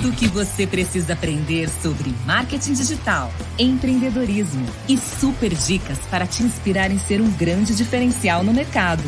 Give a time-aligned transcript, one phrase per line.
[0.00, 6.42] tudo o que você precisa aprender sobre marketing digital, empreendedorismo e super dicas para te
[6.42, 9.02] inspirar em ser um grande diferencial no mercado.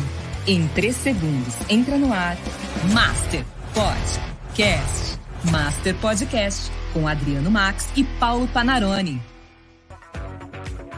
[0.45, 2.37] Em 3 segundos, entra no ar.
[2.91, 3.43] Master
[3.73, 5.17] Podcast.
[5.49, 9.19] Master Podcast com Adriano Max e Paulo Panarone.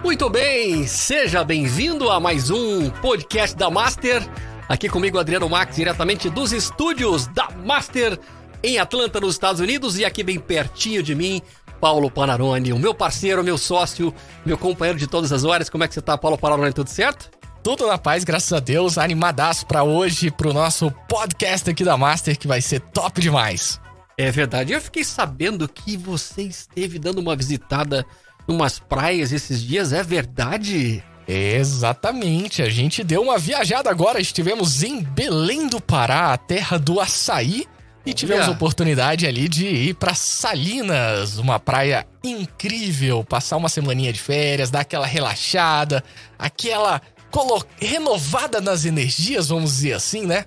[0.03, 4.21] Muito bem, seja bem-vindo a mais um podcast da Master.
[4.67, 8.19] Aqui comigo, Adriano Max, diretamente dos estúdios da Master
[8.65, 11.41] em Atlanta, nos Estados Unidos, e aqui bem pertinho de mim,
[11.79, 14.13] Paulo Panarone, o meu parceiro, meu sócio,
[14.45, 15.69] meu companheiro de todas as horas.
[15.69, 16.73] Como é que você tá, Paulo Panarone?
[16.73, 17.29] Tudo certo?
[17.63, 18.97] Tudo na paz, graças a Deus.
[18.97, 23.79] Animadaço para hoje, pro nosso podcast aqui da Master, que vai ser top demais.
[24.17, 24.73] É verdade.
[24.73, 28.05] Eu fiquei sabendo que você esteve dando uma visitada
[28.47, 31.03] numas praias esses dias, é verdade?
[31.27, 36.99] Exatamente, a gente deu uma viajada agora, estivemos em Belém do Pará, a terra do
[36.99, 37.65] açaí,
[38.05, 44.13] e tivemos a oportunidade ali de ir para Salinas, uma praia incrível, passar uma semaninha
[44.13, 46.03] de férias, dar aquela relaxada,
[46.37, 47.01] aquela
[47.77, 50.45] renovada nas energias, vamos dizer assim, né?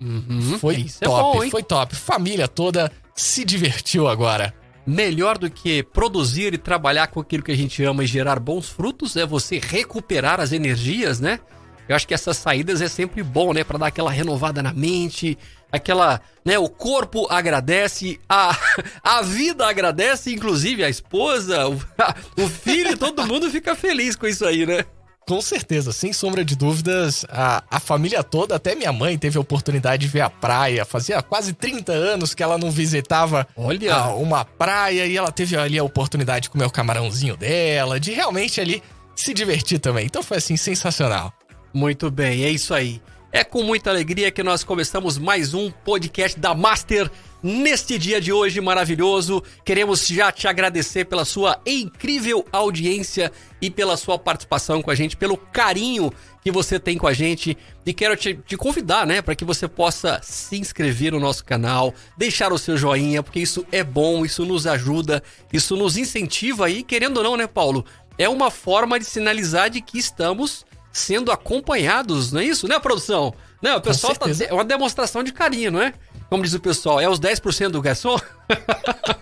[0.00, 1.96] Uhum, foi top, é bom, foi top.
[1.96, 4.54] Família toda se divertiu agora.
[4.86, 8.68] Melhor do que produzir e trabalhar com aquilo que a gente ama e gerar bons
[8.68, 11.40] frutos é você recuperar as energias, né?
[11.88, 15.36] Eu acho que essas saídas é sempre bom, né, para dar aquela renovada na mente,
[15.70, 18.56] aquela, né, o corpo agradece, a,
[19.02, 21.80] a vida agradece, inclusive a esposa, o,
[22.42, 24.84] o filho, todo mundo fica feliz com isso aí, né?
[25.30, 29.40] Com certeza, sem sombra de dúvidas, a, a família toda, até minha mãe teve a
[29.40, 30.84] oportunidade de ver a praia.
[30.84, 33.94] Fazia quase 30 anos que ela não visitava Olha.
[33.94, 38.12] A, uma praia e ela teve ali a oportunidade de comer o camarãozinho dela, de
[38.12, 38.82] realmente ali
[39.14, 40.06] se divertir também.
[40.06, 41.32] Então foi assim, sensacional.
[41.72, 43.00] Muito bem, é isso aí.
[43.32, 47.08] É com muita alegria que nós começamos mais um podcast da Master
[47.40, 49.40] neste dia de hoje maravilhoso.
[49.64, 53.30] Queremos já te agradecer pela sua incrível audiência
[53.62, 57.56] e pela sua participação com a gente, pelo carinho que você tem com a gente.
[57.86, 61.94] E quero te, te convidar, né, para que você possa se inscrever no nosso canal,
[62.18, 65.22] deixar o seu joinha, porque isso é bom, isso nos ajuda,
[65.52, 67.86] isso nos incentiva aí, querendo ou não, né, Paulo?
[68.18, 73.34] É uma forma de sinalizar de que estamos sendo acompanhados, não é isso, né, produção?
[73.62, 74.26] Não, o pessoal tá.
[74.48, 75.92] É uma demonstração de carinho, não é?
[76.28, 78.18] Como diz o pessoal, é os 10% do garçom?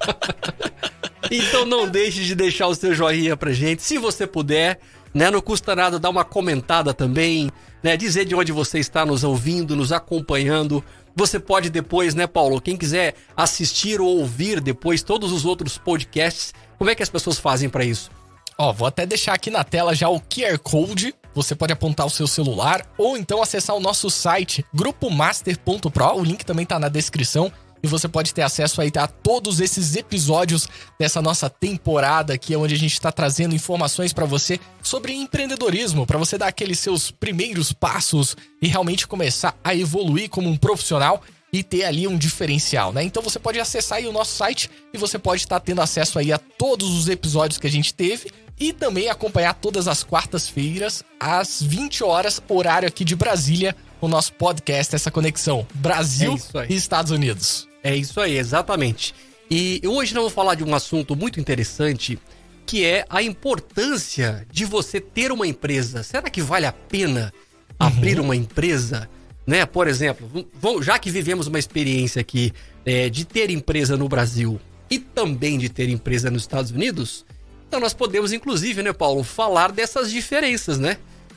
[1.31, 4.78] então não deixe de deixar o seu joinha pra gente, se você puder,
[5.12, 5.31] né?
[5.31, 7.51] Não custa nada dar uma comentada também,
[7.83, 7.97] né?
[7.97, 10.84] Dizer de onde você está nos ouvindo, nos acompanhando.
[11.17, 12.61] Você pode depois, né, Paulo?
[12.61, 17.39] Quem quiser assistir ou ouvir depois todos os outros podcasts, como é que as pessoas
[17.39, 18.11] fazem para isso?
[18.57, 21.15] Ó, vou até deixar aqui na tela já o QR Code.
[21.38, 26.16] Você pode apontar o seu celular ou então acessar o nosso site grupomaster.pro.
[26.16, 29.94] O link também tá na descrição e você pode ter acesso aí a todos esses
[29.94, 30.66] episódios
[30.98, 36.19] dessa nossa temporada aqui, onde a gente está trazendo informações para você sobre empreendedorismo, para
[36.19, 41.22] você dar aqueles seus primeiros passos e realmente começar a evoluir como um profissional
[41.53, 43.04] e ter ali um diferencial, né?
[43.04, 46.32] Então você pode acessar aí o nosso site e você pode estar tendo acesso aí
[46.32, 48.28] a todos os episódios que a gente teve
[48.59, 54.33] e também acompanhar todas as quartas-feiras às 20 horas horário aqui de Brasília o nosso
[54.35, 57.69] podcast essa conexão Brasil é e Estados Unidos.
[57.83, 59.15] É isso aí, exatamente.
[59.51, 62.19] E hoje nós vamos falar de um assunto muito interessante
[62.67, 66.03] que é a importância de você ter uma empresa.
[66.03, 67.33] Será que vale a pena
[67.79, 68.27] abrir uhum.
[68.27, 69.09] uma empresa?
[69.49, 69.65] né?
[69.65, 70.47] Por exemplo,
[70.83, 72.53] já que vivemos uma experiência aqui
[72.85, 77.25] é, de ter empresa no Brasil e também de ter empresa nos Estados Unidos,
[77.69, 80.97] então nós podemos, inclusive, né, Paulo, falar dessas diferenças, né?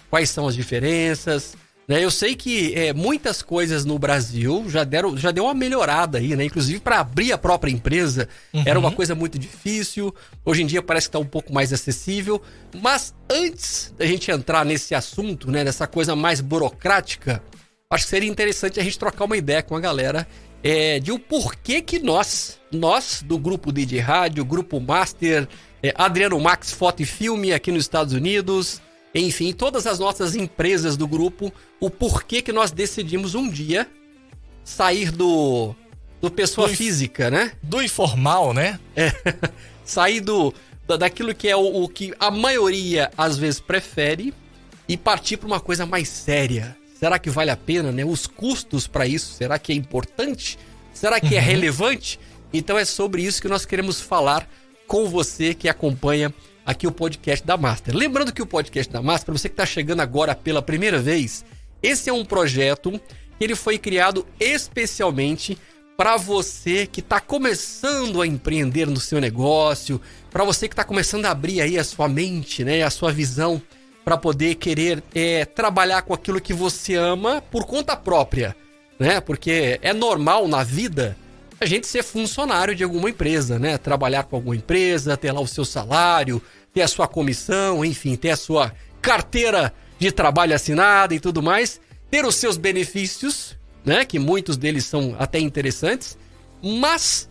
[0.09, 1.55] Quais são as diferenças?
[1.87, 2.01] Né?
[2.01, 6.33] Eu sei que é, muitas coisas no Brasil já deram, já deu uma melhorada aí,
[6.37, 6.45] né?
[6.45, 8.63] Inclusive para abrir a própria empresa uhum.
[8.65, 10.15] era uma coisa muito difícil.
[10.45, 12.41] Hoje em dia parece que está um pouco mais acessível.
[12.81, 17.43] Mas antes da gente entrar nesse assunto, né, dessa coisa mais burocrática,
[17.89, 20.25] acho que seria interessante a gente trocar uma ideia com a galera
[20.63, 25.47] é, de o porquê que nós, nós do grupo DJ Rádio, grupo Master,
[25.81, 28.81] é, Adriano Max Foto e Filme aqui nos Estados Unidos,
[29.13, 33.87] enfim, todas as nossas empresas do grupo, o porquê que nós decidimos um dia
[34.63, 35.75] sair do
[36.21, 37.51] do pessoa do física, né?
[37.63, 38.79] Do informal, né?
[38.95, 39.11] É,
[39.83, 40.53] sair do
[40.99, 44.33] daquilo que é o, o que a maioria às vezes prefere
[44.89, 48.05] e partir para uma coisa mais séria, Será que vale a pena, né?
[48.05, 50.59] Os custos para isso, será que é importante?
[50.93, 51.45] Será que é uhum.
[51.45, 52.19] relevante?
[52.53, 54.47] Então é sobre isso que nós queremos falar
[54.91, 56.33] com você que acompanha
[56.65, 57.95] aqui o podcast da Master.
[57.95, 61.45] Lembrando que o podcast da Master, para você que está chegando agora pela primeira vez,
[61.81, 62.99] esse é um projeto
[63.37, 65.57] que ele foi criado especialmente
[65.95, 71.25] para você que está começando a empreender no seu negócio, para você que está começando
[71.25, 73.61] a abrir aí a sua mente, né, a sua visão
[74.03, 78.53] para poder querer é, trabalhar com aquilo que você ama por conta própria,
[78.99, 79.21] né?
[79.21, 81.15] Porque é normal na vida
[81.61, 83.77] a gente ser funcionário de alguma empresa, né?
[83.77, 86.41] Trabalhar com alguma empresa, ter lá o seu salário,
[86.73, 91.79] ter a sua comissão, enfim, ter a sua carteira de trabalho assinada e tudo mais,
[92.09, 93.55] ter os seus benefícios,
[93.85, 94.03] né?
[94.03, 96.17] Que muitos deles são até interessantes,
[96.63, 97.29] mas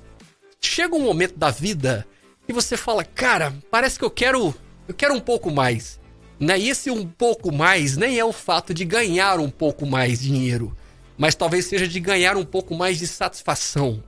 [0.60, 2.06] chega um momento da vida
[2.46, 4.54] que você fala, cara, parece que eu quero,
[4.86, 5.98] eu quero um pouco mais.
[6.38, 6.56] Né?
[6.56, 10.74] E esse um pouco mais nem é o fato de ganhar um pouco mais dinheiro,
[11.18, 14.02] mas talvez seja de ganhar um pouco mais de satisfação,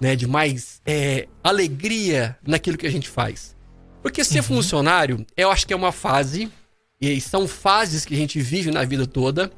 [0.00, 0.16] né?
[0.16, 3.56] De mais é, alegria naquilo que a gente faz.
[4.02, 4.44] Porque ser uhum.
[4.44, 6.50] funcionário, eu acho que é uma fase,
[7.00, 9.50] e são fases que a gente vive na vida toda,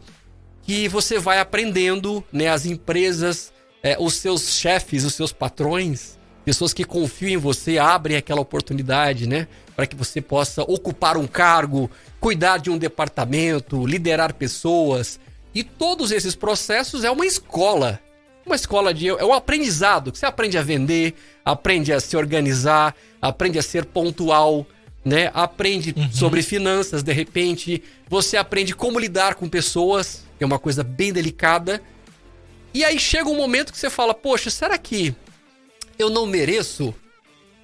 [0.62, 2.48] que você vai aprendendo, né?
[2.48, 3.52] As empresas,
[3.82, 9.26] é, os seus chefes, os seus patrões, pessoas que confiam em você, abrem aquela oportunidade,
[9.26, 9.46] né?
[9.76, 15.20] Para que você possa ocupar um cargo, cuidar de um departamento, liderar pessoas.
[15.54, 18.00] E todos esses processos é uma escola.
[18.48, 19.08] Uma escola de.
[19.08, 21.14] É um aprendizado que você aprende a vender,
[21.44, 24.66] aprende a se organizar, aprende a ser pontual,
[25.04, 25.30] né?
[25.34, 26.10] Aprende uhum.
[26.10, 27.82] sobre finanças, de repente.
[28.08, 31.82] Você aprende como lidar com pessoas, que é uma coisa bem delicada.
[32.72, 35.14] E aí chega um momento que você fala: Poxa, será que
[35.98, 36.94] eu não mereço?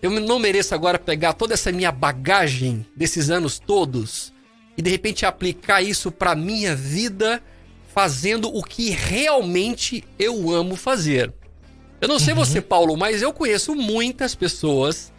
[0.03, 4.35] Eu não mereço agora pegar toda essa minha bagagem desses anos todos
[4.77, 7.43] e de repente aplicar isso para minha vida
[7.95, 11.33] fazendo o que realmente eu amo fazer.
[12.01, 12.41] Eu não sei uhum.
[12.41, 15.13] você, Paulo, mas eu conheço muitas pessoas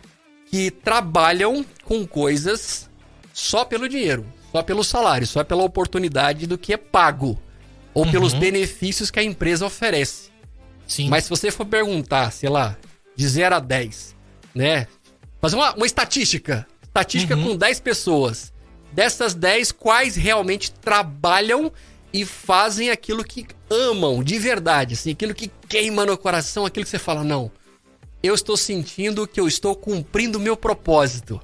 [0.48, 2.90] que trabalham com coisas
[3.34, 7.40] só pelo dinheiro, só pelo salário, só pela oportunidade do que é pago
[7.94, 8.12] ou uhum.
[8.12, 10.30] pelos benefícios que a empresa oferece.
[10.86, 11.08] Sim.
[11.08, 12.78] Mas se você for perguntar, sei lá,
[13.16, 14.14] de 0 a 10,
[14.54, 14.88] né?
[15.40, 17.52] Fazer uma, uma estatística, estatística uhum.
[17.52, 18.54] com 10 pessoas
[18.92, 21.72] dessas 10, quais realmente trabalham
[22.14, 26.90] e fazem aquilo que amam de verdade, assim, aquilo que queima no coração, aquilo que
[26.90, 27.52] você fala, não,
[28.24, 31.42] eu estou sentindo que eu estou cumprindo o meu propósito.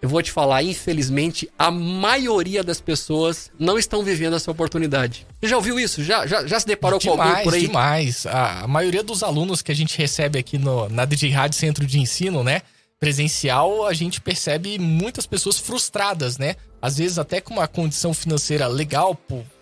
[0.00, 5.24] Eu vou te falar, infelizmente, a maioria das pessoas não estão vivendo essa oportunidade.
[5.40, 6.02] Você já ouviu isso?
[6.02, 7.60] Já, já, já se deparou demais, com alguém por aí?
[7.68, 11.86] Demais, a, maioria dos alunos que a gente recebe aqui no, na DJ Rádio Centro
[11.86, 12.62] de Ensino, né?
[13.02, 16.54] presencial, a gente percebe muitas pessoas frustradas, né?
[16.82, 19.16] Às vezes até com uma condição financeira legal,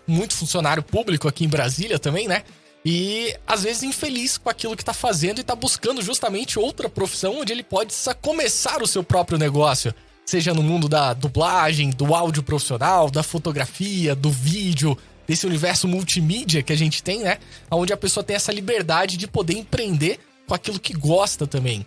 [0.07, 2.43] muito funcionário público aqui em Brasília também, né?
[2.83, 7.39] E às vezes infeliz com aquilo que tá fazendo e tá buscando justamente outra profissão
[7.39, 9.93] onde ele pode começar o seu próprio negócio.
[10.25, 14.97] Seja no mundo da dublagem, do áudio profissional, da fotografia, do vídeo,
[15.27, 17.37] desse universo multimídia que a gente tem, né?
[17.69, 21.85] Onde a pessoa tem essa liberdade de poder empreender com aquilo que gosta também.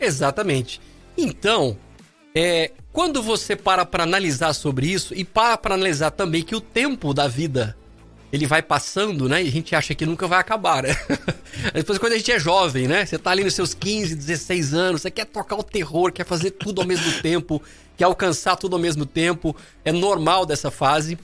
[0.00, 0.80] Exatamente.
[1.16, 1.76] Então,
[2.34, 6.60] é, quando você para para analisar sobre isso e para para analisar também que o
[6.60, 7.76] tempo da vida
[8.32, 9.42] ele vai passando, né?
[9.44, 10.96] E a gente acha que nunca vai acabar, né?
[11.74, 13.04] Depois quando a gente é jovem, né?
[13.04, 16.52] Você tá ali nos seus 15, 16 anos, você quer tocar o terror, quer fazer
[16.52, 17.62] tudo ao mesmo tempo,
[17.94, 21.18] quer alcançar tudo ao mesmo tempo, é normal dessa fase.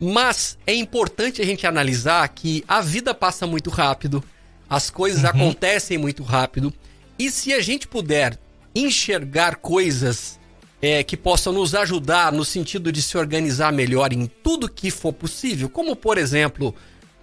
[0.00, 4.24] Mas é importante a gente analisar que a vida passa muito rápido,
[4.68, 5.28] as coisas uhum.
[5.28, 6.72] acontecem muito rápido
[7.18, 8.38] e se a gente puder
[8.74, 10.38] enxergar coisas
[10.80, 15.12] é, que possam nos ajudar no sentido de se organizar melhor em tudo que for
[15.12, 16.74] possível, como por exemplo,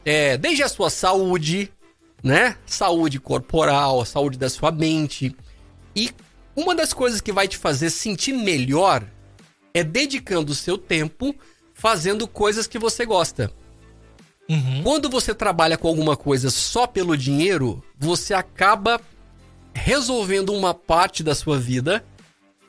[0.04, 1.72] é, desde a sua saúde,
[2.24, 2.58] né?
[2.66, 5.36] Saúde corporal, saúde da sua mente.
[5.96, 6.12] E
[6.56, 9.04] uma das coisas que vai te fazer sentir melhor
[9.74, 11.36] é dedicando o seu tempo
[11.74, 13.52] fazendo coisas que você gosta.
[14.50, 14.84] Uhum.
[14.84, 19.00] Quando você trabalha com alguma coisa só pelo dinheiro, você acaba
[19.74, 22.06] resolvendo uma parte da sua vida,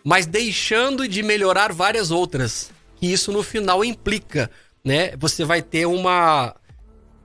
[0.05, 2.71] mas deixando de melhorar várias outras.
[2.97, 4.51] Que isso no final implica,
[4.85, 5.17] né?
[5.17, 6.55] Você vai ter uma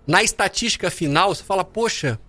[0.07, 2.19] na estatística final, você fala, poxa,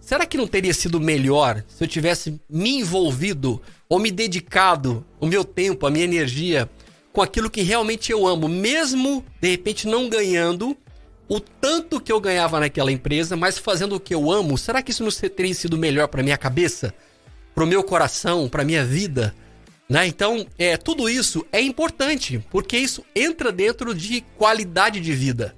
[0.00, 5.26] será que não teria sido melhor se eu tivesse me envolvido ou me dedicado o
[5.26, 6.70] meu tempo, a minha energia
[7.12, 10.74] com aquilo que realmente eu amo, mesmo de repente não ganhando
[11.28, 14.90] o tanto que eu ganhava naquela empresa, mas fazendo o que eu amo, será que
[14.90, 16.94] isso não teria sido melhor para minha cabeça,
[17.54, 19.34] para o meu coração, para minha vida?
[19.92, 20.06] Né?
[20.06, 25.54] Então, é, tudo isso é importante, porque isso entra dentro de qualidade de vida.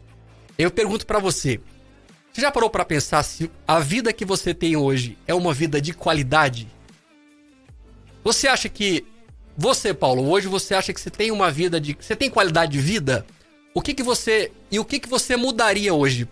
[0.59, 1.61] Eu pergunto para você,
[2.33, 5.81] você já parou para pensar se a vida que você tem hoje é uma vida
[5.81, 6.67] de qualidade?
[8.25, 9.05] Você acha que
[9.57, 12.81] você, Paulo, hoje você acha que você tem uma vida de, você tem qualidade de
[12.81, 13.25] vida?
[13.73, 16.29] O que que você e o que que você mudaria hoje?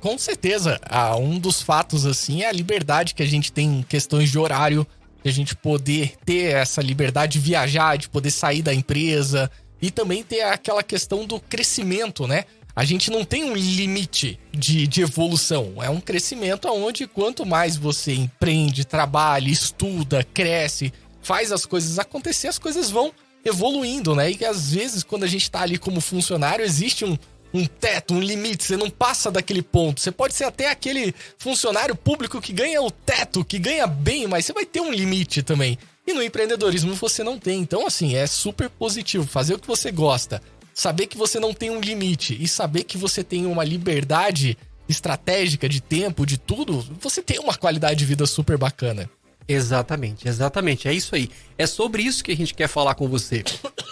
[0.00, 0.80] Com certeza.
[0.84, 4.38] Ah, um dos fatos, assim, é a liberdade que a gente tem em questões de
[4.38, 4.86] horário,
[5.22, 9.90] de a gente poder ter essa liberdade de viajar, de poder sair da empresa e
[9.90, 12.44] também ter aquela questão do crescimento, né?
[12.74, 15.74] A gente não tem um limite de, de evolução.
[15.82, 22.46] É um crescimento onde quanto mais você empreende, trabalha, estuda, cresce, faz as coisas acontecer,
[22.46, 23.12] as coisas vão
[23.44, 24.30] evoluindo, né?
[24.30, 27.18] E às vezes, quando a gente tá ali como funcionário, existe um,
[27.52, 30.00] um teto, um limite, você não passa daquele ponto.
[30.00, 34.46] Você pode ser até aquele funcionário público que ganha o teto, que ganha bem, mas
[34.46, 35.78] você vai ter um limite também.
[36.06, 37.60] E no empreendedorismo você não tem.
[37.60, 39.26] Então, assim, é super positivo.
[39.26, 40.42] Fazer o que você gosta,
[40.74, 44.56] saber que você não tem um limite e saber que você tem uma liberdade
[44.88, 49.08] estratégica de tempo, de tudo, você tem uma qualidade de vida super bacana.
[49.46, 50.88] Exatamente, exatamente.
[50.88, 51.30] É isso aí.
[51.56, 53.42] É sobre isso que a gente quer falar com você.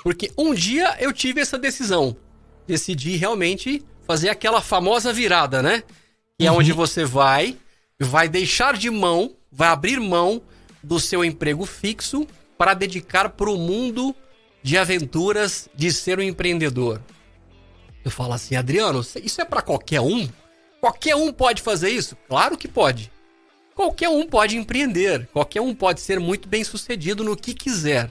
[0.02, 2.16] Porque um dia eu tive essa decisão.
[2.66, 5.82] Decidi realmente fazer aquela famosa virada, né?
[6.38, 6.76] Que é onde uhum.
[6.76, 7.56] você vai,
[7.98, 10.42] vai deixar de mão, vai abrir mão
[10.82, 14.14] do seu emprego fixo para dedicar para o mundo
[14.62, 17.00] de aventuras de ser um empreendedor.
[18.04, 20.28] Eu falo assim, Adriano, isso é para qualquer um?
[20.80, 22.16] Qualquer um pode fazer isso?
[22.28, 23.10] Claro que pode.
[23.74, 28.10] Qualquer um pode empreender, qualquer um pode ser muito bem sucedido no que quiser.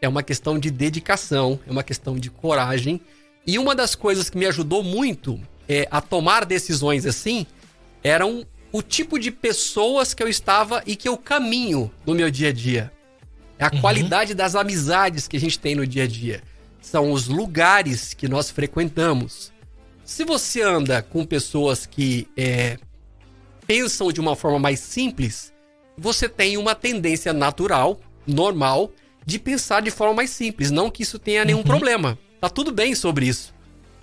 [0.00, 3.00] É uma questão de dedicação, é uma questão de coragem.
[3.46, 7.46] E uma das coisas que me ajudou muito é, a tomar decisões assim
[8.02, 12.48] eram o tipo de pessoas que eu estava e que eu caminho no meu dia
[12.48, 12.92] a dia.
[13.58, 13.80] É a uhum.
[13.80, 16.42] qualidade das amizades que a gente tem no dia a dia.
[16.80, 19.52] São os lugares que nós frequentamos.
[20.04, 22.78] Se você anda com pessoas que é,
[23.66, 25.52] pensam de uma forma mais simples,
[25.96, 28.90] você tem uma tendência natural, normal,
[29.26, 30.70] de pensar de forma mais simples.
[30.70, 31.64] Não que isso tenha nenhum uhum.
[31.64, 32.18] problema.
[32.40, 33.52] Tá tudo bem sobre isso.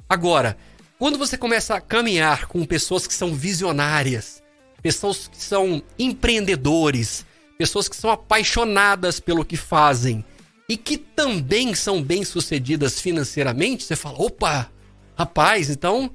[0.07, 0.57] Agora,
[0.99, 4.43] quando você começa a caminhar com pessoas que são visionárias,
[4.81, 7.25] pessoas que são empreendedores,
[7.57, 10.23] pessoas que são apaixonadas pelo que fazem
[10.69, 14.69] e que também são bem-sucedidas financeiramente, você fala: opa,
[15.17, 16.11] rapaz, então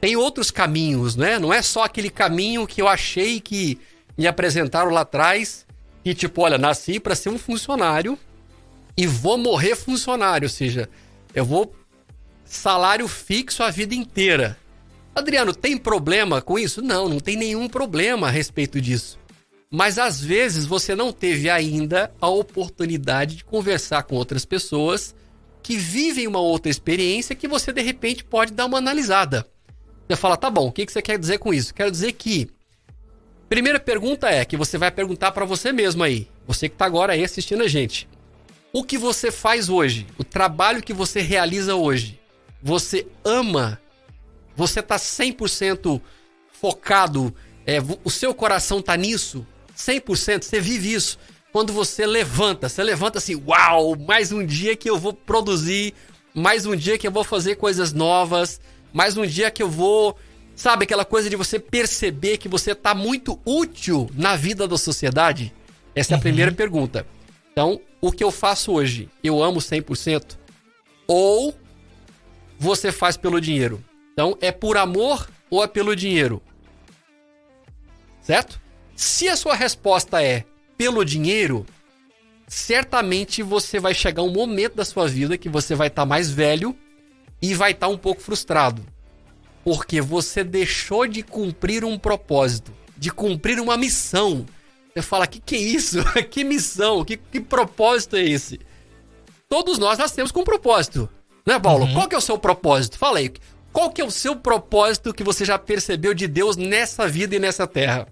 [0.00, 1.38] tem outros caminhos, né?
[1.38, 3.78] Não é só aquele caminho que eu achei que
[4.16, 5.66] me apresentaram lá atrás
[6.04, 8.18] e tipo, olha, nasci para ser um funcionário
[8.96, 10.88] e vou morrer funcionário, ou seja,
[11.34, 11.74] eu vou
[12.44, 14.56] salário fixo a vida inteira.
[15.14, 16.80] Adriano, tem problema com isso?
[16.80, 19.18] Não, não tem nenhum problema a respeito disso.
[19.70, 25.14] Mas às vezes você não teve ainda a oportunidade de conversar com outras pessoas
[25.62, 29.46] que vivem uma outra experiência que você de repente pode dar uma analisada.
[30.08, 31.74] Você fala, tá bom, o que você quer dizer com isso?
[31.74, 32.48] Quero dizer que.
[33.48, 37.12] Primeira pergunta é que você vai perguntar para você mesmo aí, você que tá agora
[37.12, 38.08] aí assistindo a gente.
[38.72, 42.20] O que você faz hoje, o trabalho que você realiza hoje,
[42.62, 43.80] você ama?
[44.54, 46.00] Você tá 100%
[46.60, 47.34] focado?
[47.66, 49.46] É, o seu coração tá nisso?
[49.76, 51.18] 100%, você vive isso.
[51.50, 55.94] Quando você levanta, você levanta assim, uau, mais um dia que eu vou produzir,
[56.34, 58.60] mais um dia que eu vou fazer coisas novas,
[58.92, 60.14] mais um dia que eu vou,
[60.54, 65.54] sabe, aquela coisa de você perceber que você tá muito útil na vida da sociedade.
[65.94, 66.22] Essa é a uhum.
[66.22, 67.06] primeira pergunta.
[67.58, 70.38] Então, o que eu faço hoje, eu amo 100%?
[71.08, 71.52] Ou
[72.56, 73.82] você faz pelo dinheiro?
[74.12, 76.40] Então, é por amor ou é pelo dinheiro?
[78.20, 78.60] Certo?
[78.94, 80.44] Se a sua resposta é
[80.76, 81.66] pelo dinheiro,
[82.46, 86.30] certamente você vai chegar um momento da sua vida que você vai estar tá mais
[86.30, 86.78] velho
[87.42, 88.86] e vai estar tá um pouco frustrado.
[89.64, 94.46] Porque você deixou de cumprir um propósito, de cumprir uma missão.
[95.02, 95.98] Você fala, que que é isso?
[96.30, 97.04] que missão?
[97.04, 98.60] Que, que propósito é esse?
[99.48, 101.08] Todos nós nascemos com um propósito.
[101.46, 101.86] Né, Paulo?
[101.86, 101.94] Uhum.
[101.94, 102.98] Qual que é o seu propósito?
[102.98, 103.32] Fala aí.
[103.72, 107.38] Qual que é o seu propósito que você já percebeu de Deus nessa vida e
[107.38, 108.06] nessa terra?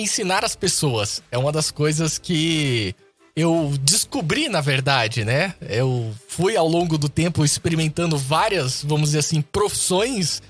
[0.00, 2.94] ensinar as pessoas é uma das coisas que
[3.36, 5.54] eu descobri, na verdade, né?
[5.60, 10.42] Eu fui ao longo do tempo experimentando várias, vamos dizer assim, profissões,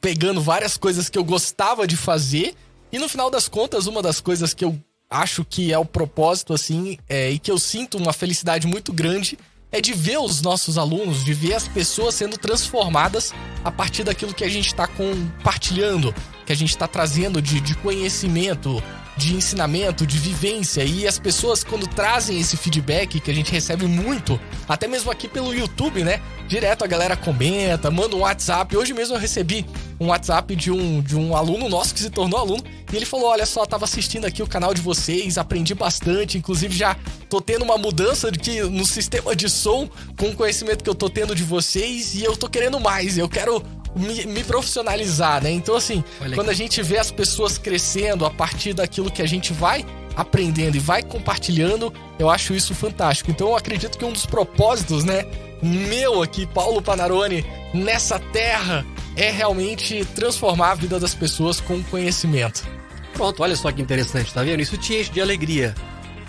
[0.00, 2.54] pegando várias coisas que eu gostava de fazer,
[2.92, 4.78] e no final das contas, uma das coisas que eu
[5.08, 9.38] acho que é o propósito, assim, é, e que eu sinto uma felicidade muito grande
[9.72, 13.32] é de ver os nossos alunos, de ver as pessoas sendo transformadas
[13.64, 17.74] a partir daquilo que a gente está compartilhando, que a gente está trazendo de, de
[17.76, 18.82] conhecimento,
[19.20, 20.82] de ensinamento, de vivência.
[20.82, 25.28] E as pessoas, quando trazem esse feedback, que a gente recebe muito, até mesmo aqui
[25.28, 26.22] pelo YouTube, né?
[26.48, 28.74] Direto a galera comenta, manda um WhatsApp.
[28.74, 29.66] Hoje mesmo eu recebi
[30.00, 32.64] um WhatsApp de um, de um aluno nosso que se tornou aluno.
[32.90, 36.38] E ele falou: Olha só, tava assistindo aqui o canal de vocês, aprendi bastante.
[36.38, 36.96] Inclusive, já
[37.28, 40.94] tô tendo uma mudança de que no sistema de som com o conhecimento que eu
[40.94, 42.14] tô tendo de vocês.
[42.14, 43.18] E eu tô querendo mais.
[43.18, 43.62] Eu quero
[43.96, 45.50] me, me profissionalizar, né?
[45.50, 46.60] Então, assim, Olha quando aqui.
[46.60, 49.84] a gente vê as pessoas crescendo a partir daquilo que a gente vai
[50.16, 53.30] aprendendo e vai compartilhando, eu acho isso fantástico.
[53.30, 55.24] Então, eu acredito que um dos propósitos, né,
[55.62, 58.84] meu aqui, Paulo Panarone, nessa terra,
[59.16, 62.66] é realmente transformar a vida das pessoas com conhecimento.
[63.14, 64.60] Pronto, olha só que interessante, tá vendo?
[64.60, 65.74] Isso te enche de alegria,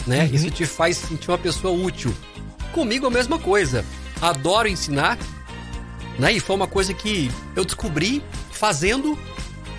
[0.06, 0.26] né?
[0.26, 0.36] Uhum.
[0.36, 2.14] Isso te faz sentir uma pessoa útil.
[2.72, 3.86] Comigo a mesma coisa.
[4.22, 5.18] Adoro ensinar,
[6.20, 6.34] né?
[6.34, 9.18] E foi uma coisa que eu descobri fazendo.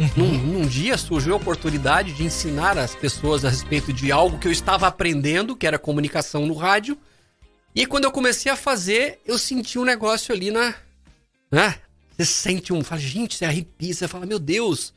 [0.01, 0.11] Uhum.
[0.17, 4.49] Num, num, dia surgiu a oportunidade de ensinar as pessoas a respeito de algo que
[4.49, 6.99] eu estava aprendendo, que era comunicação no rádio.
[7.75, 10.75] E quando eu comecei a fazer, eu senti um negócio ali na.
[11.51, 11.77] Né?
[12.17, 12.83] Você sente um.
[12.83, 14.93] Fala, gente, você arrepia, você fala, meu Deus,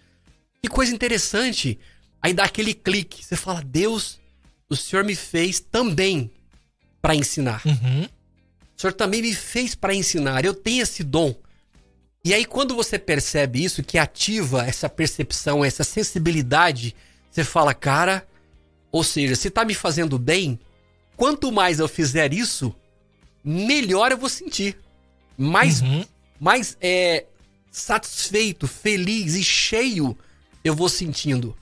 [0.62, 1.78] que coisa interessante.
[2.22, 4.20] Aí dá aquele clique, você fala, Deus,
[4.70, 6.32] o Senhor me fez também
[7.02, 7.62] para ensinar.
[7.66, 8.08] Uhum.
[8.78, 10.44] O Senhor também me fez para ensinar.
[10.44, 11.36] Eu tenho esse dom.
[12.24, 16.96] E aí, quando você percebe isso, que ativa essa percepção, essa sensibilidade,
[17.30, 18.28] você fala, cara,
[18.92, 20.60] ou seja, se tá me fazendo bem,
[21.16, 22.76] quanto mais eu fizer isso,
[23.44, 24.78] melhor eu vou sentir.
[25.38, 26.04] Mais, uhum.
[26.40, 27.26] mais é,
[27.70, 30.18] satisfeito, feliz e cheio
[30.64, 31.56] eu vou sentindo.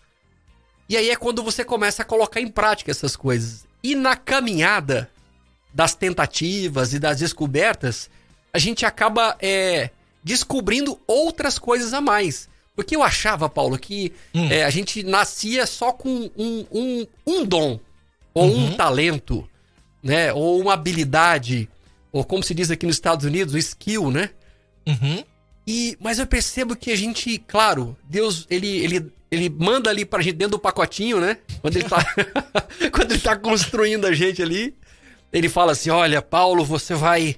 [0.88, 3.66] E aí é quando você começa a colocar em prática essas coisas.
[3.84, 5.10] E na caminhada,
[5.74, 8.10] das tentativas e das descobertas,
[8.54, 9.90] a gente acaba é,
[10.24, 12.48] descobrindo outras coisas a mais.
[12.76, 14.48] Porque eu achava, Paulo, que hum.
[14.50, 17.80] é, a gente nascia só com um, um, um dom,
[18.34, 18.66] ou uhum.
[18.68, 19.48] um talento,
[20.02, 20.34] né?
[20.34, 21.70] Ou uma habilidade,
[22.12, 24.32] ou como se diz aqui nos Estados Unidos, o skill, né?
[24.88, 25.24] Uhum.
[25.68, 30.22] E, mas eu percebo que a gente, claro, Deus, ele, ele, ele manda ali pra
[30.22, 31.38] gente dentro do pacotinho, né?
[31.62, 32.06] Quando ele tá,
[32.92, 34.76] quando ele tá construindo a gente ali.
[35.34, 37.36] Ele fala assim: Olha, Paulo, você vai.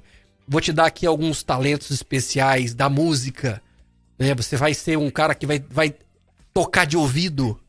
[0.48, 3.62] Vou te dar aqui alguns talentos especiais da música.
[4.20, 4.36] Né?
[4.36, 5.96] Você vai ser um cara que vai, vai
[6.54, 7.60] tocar de ouvido.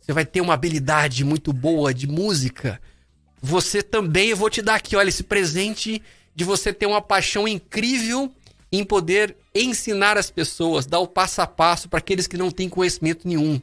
[0.00, 2.80] Você vai ter uma habilidade muito boa de música.
[3.40, 6.00] Você também, eu vou te dar aqui, olha, esse presente
[6.34, 8.32] de você ter uma paixão incrível
[8.70, 12.68] em poder ensinar as pessoas, dar o passo a passo para aqueles que não têm
[12.68, 13.60] conhecimento nenhum.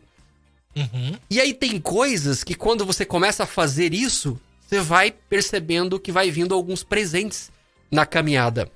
[0.75, 1.17] Uhum.
[1.29, 6.11] E aí tem coisas que quando você começa a fazer isso, você vai percebendo que
[6.11, 7.51] vai vindo alguns presentes
[7.89, 8.71] na caminhada.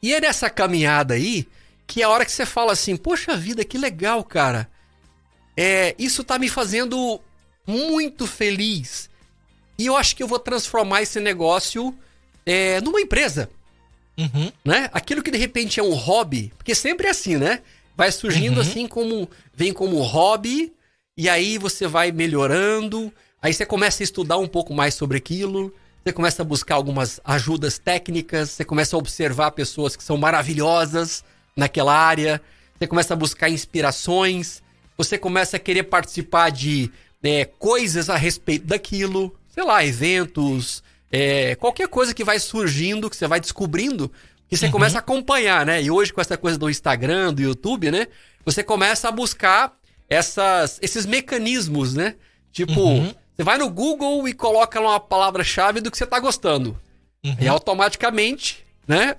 [0.00, 1.48] E é nessa caminhada aí
[1.84, 4.70] que é a hora que você fala assim: Poxa vida, que legal, cara.
[5.56, 7.20] É, isso tá me fazendo
[7.66, 9.10] muito feliz.
[9.76, 11.92] E eu acho que eu vou transformar esse negócio
[12.46, 13.50] é, numa empresa.
[14.16, 14.52] Uhum.
[14.64, 14.88] Né?
[14.92, 17.62] Aquilo que de repente é um hobby, porque sempre é assim, né?
[17.96, 18.62] Vai surgindo uhum.
[18.62, 19.28] assim como.
[19.52, 20.72] Vem como hobby,
[21.16, 23.12] e aí você vai melhorando,
[23.44, 25.70] Aí você começa a estudar um pouco mais sobre aquilo,
[26.02, 31.22] você começa a buscar algumas ajudas técnicas, você começa a observar pessoas que são maravilhosas
[31.54, 32.40] naquela área,
[32.78, 34.62] você começa a buscar inspirações,
[34.96, 36.90] você começa a querer participar de
[37.22, 43.16] é, coisas a respeito daquilo, sei lá, eventos, é, qualquer coisa que vai surgindo, que
[43.16, 44.10] você vai descobrindo,
[44.48, 44.72] que você uhum.
[44.72, 45.82] começa a acompanhar, né?
[45.82, 48.06] E hoje com essa coisa do Instagram, do YouTube, né?
[48.42, 49.76] Você começa a buscar
[50.08, 52.14] essas, esses mecanismos, né?
[52.50, 53.14] Tipo, uhum.
[53.36, 56.78] Você vai no Google e coloca lá uma palavra-chave do que você tá gostando.
[57.24, 57.36] Uhum.
[57.40, 59.16] E automaticamente, né?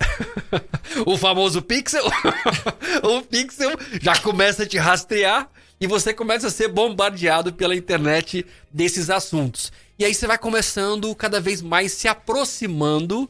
[1.05, 2.05] o famoso pixel,
[3.03, 5.49] o pixel já começa a te rastrear
[5.81, 9.71] e você começa a ser bombardeado pela internet desses assuntos.
[9.99, 13.29] E aí você vai começando cada vez mais se aproximando,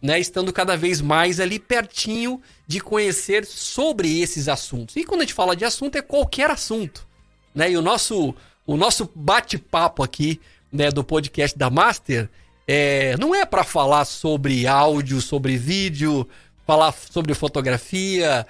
[0.00, 4.96] né, estando cada vez mais ali pertinho de conhecer sobre esses assuntos.
[4.96, 7.06] E quando a gente fala de assunto é qualquer assunto,
[7.54, 7.70] né?
[7.70, 8.34] E o nosso
[8.66, 10.40] o nosso bate-papo aqui,
[10.72, 12.28] né, do podcast da Master,
[12.66, 16.28] é, não é para falar sobre áudio, sobre vídeo,
[16.66, 18.46] falar sobre fotografia.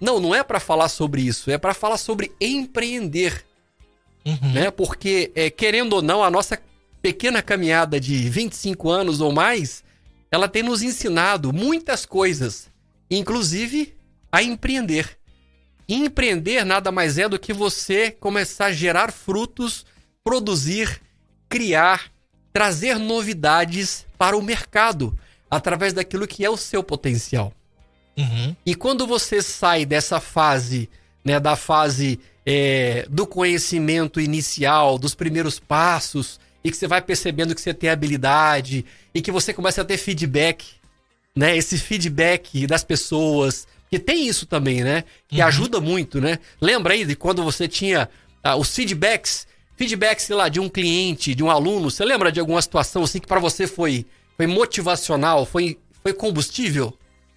[0.00, 1.50] Não, não é para falar sobre isso.
[1.50, 3.44] É para falar sobre empreender.
[4.24, 4.52] Uhum.
[4.52, 4.70] Né?
[4.70, 6.60] Porque, é, querendo ou não, a nossa
[7.02, 9.82] pequena caminhada de 25 anos ou mais,
[10.30, 12.68] ela tem nos ensinado muitas coisas,
[13.10, 13.94] inclusive
[14.30, 15.16] a empreender.
[15.88, 19.86] Empreender nada mais é do que você começar a gerar frutos,
[20.24, 21.00] produzir,
[21.48, 22.10] criar,
[22.52, 25.16] trazer novidades para o mercado
[25.50, 27.52] através daquilo que é o seu potencial.
[28.16, 28.56] Uhum.
[28.64, 30.88] E quando você sai dessa fase,
[31.24, 37.54] né, da fase é, do conhecimento inicial, dos primeiros passos, e que você vai percebendo
[37.54, 40.66] que você tem habilidade, e que você começa a ter feedback,
[41.34, 45.04] né, esse feedback das pessoas, que tem isso também, né?
[45.28, 45.46] Que uhum.
[45.46, 46.38] ajuda muito, né?
[46.60, 48.08] Lembra aí de quando você tinha
[48.42, 49.46] ah, os feedbacks,
[49.76, 51.90] feedbacks, sei lá, de um cliente, de um aluno.
[51.90, 56.96] Você lembra de alguma situação assim que para você foi, foi motivacional, foi, foi combustível?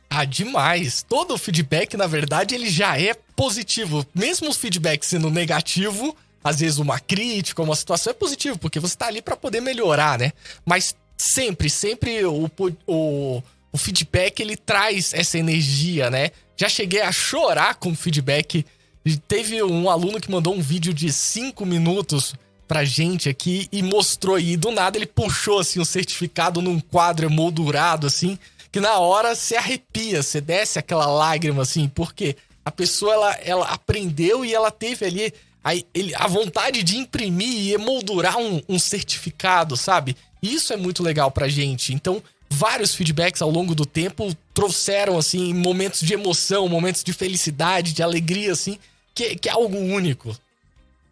[0.09, 1.05] Ah, demais.
[1.07, 4.05] Todo o feedback, na verdade, ele já é positivo.
[4.13, 8.97] Mesmo os feedbacks sendo negativo, às vezes uma crítica, uma situação é positivo, porque você
[8.97, 10.31] tá ali para poder melhorar, né?
[10.65, 12.49] Mas sempre, sempre o,
[12.87, 16.31] o, o feedback ele traz essa energia, né?
[16.57, 18.65] Já cheguei a chorar com o feedback.
[19.27, 22.35] Teve um aluno que mandou um vídeo de 5 minutos
[22.67, 24.57] pra gente aqui e mostrou aí.
[24.57, 28.37] Do nada ele puxou assim um certificado num quadro emoldurado assim,
[28.71, 33.65] que na hora se arrepia, você desce aquela lágrima assim, porque a pessoa ela, ela
[33.67, 38.77] aprendeu e ela teve ali a, ele, a vontade de imprimir e emoldurar um, um
[38.77, 40.15] certificado, sabe?
[40.41, 41.93] Isso é muito legal pra gente.
[41.93, 47.93] Então, vários feedbacks ao longo do tempo trouxeram, assim, momentos de emoção, momentos de felicidade,
[47.93, 48.79] de alegria, assim,
[49.13, 50.35] que, que é algo único.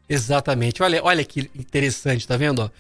[0.10, 0.82] Exatamente.
[0.82, 2.72] Olha, olha que interessante, tá vendo?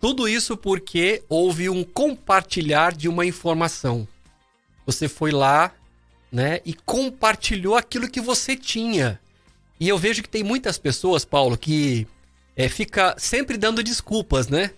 [0.00, 4.06] Tudo isso porque houve um compartilhar de uma informação.
[4.86, 5.72] Você foi lá,
[6.30, 9.18] né, e compartilhou aquilo que você tinha.
[9.80, 12.06] E eu vejo que tem muitas pessoas, Paulo, que
[12.56, 14.70] é, fica sempre dando desculpas, né?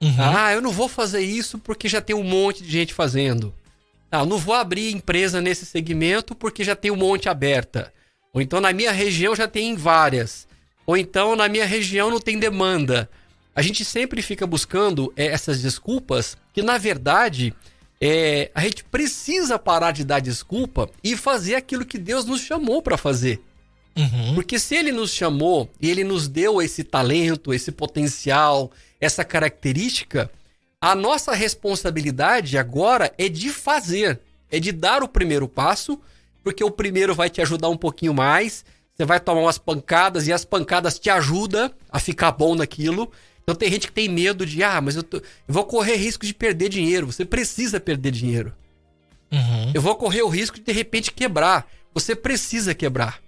[0.00, 0.14] Uhum.
[0.18, 3.54] Ah, eu não vou fazer isso porque já tem um monte de gente fazendo.
[4.10, 7.92] Ah, eu não vou abrir empresa nesse segmento porque já tem um monte aberta.
[8.32, 10.46] Ou então na minha região já tem várias.
[10.86, 13.08] Ou então na minha região não tem demanda.
[13.54, 17.54] A gente sempre fica buscando é, essas desculpas que, na verdade,
[17.98, 22.82] é, a gente precisa parar de dar desculpa e fazer aquilo que Deus nos chamou
[22.82, 23.40] para fazer.
[23.96, 24.34] Uhum.
[24.34, 30.30] Porque se ele nos chamou e ele nos deu esse talento, esse potencial, essa característica,
[30.80, 36.00] a nossa responsabilidade agora é de fazer, é de dar o primeiro passo,
[36.42, 40.32] porque o primeiro vai te ajudar um pouquinho mais, você vai tomar umas pancadas e
[40.32, 43.12] as pancadas te ajudam a ficar bom naquilo.
[43.42, 46.24] Então tem gente que tem medo de, ah, mas eu, tô, eu vou correr risco
[46.24, 47.06] de perder dinheiro.
[47.06, 48.54] Você precisa perder dinheiro.
[49.30, 49.72] Uhum.
[49.74, 51.68] Eu vou correr o risco de de repente quebrar.
[51.92, 53.20] Você precisa quebrar.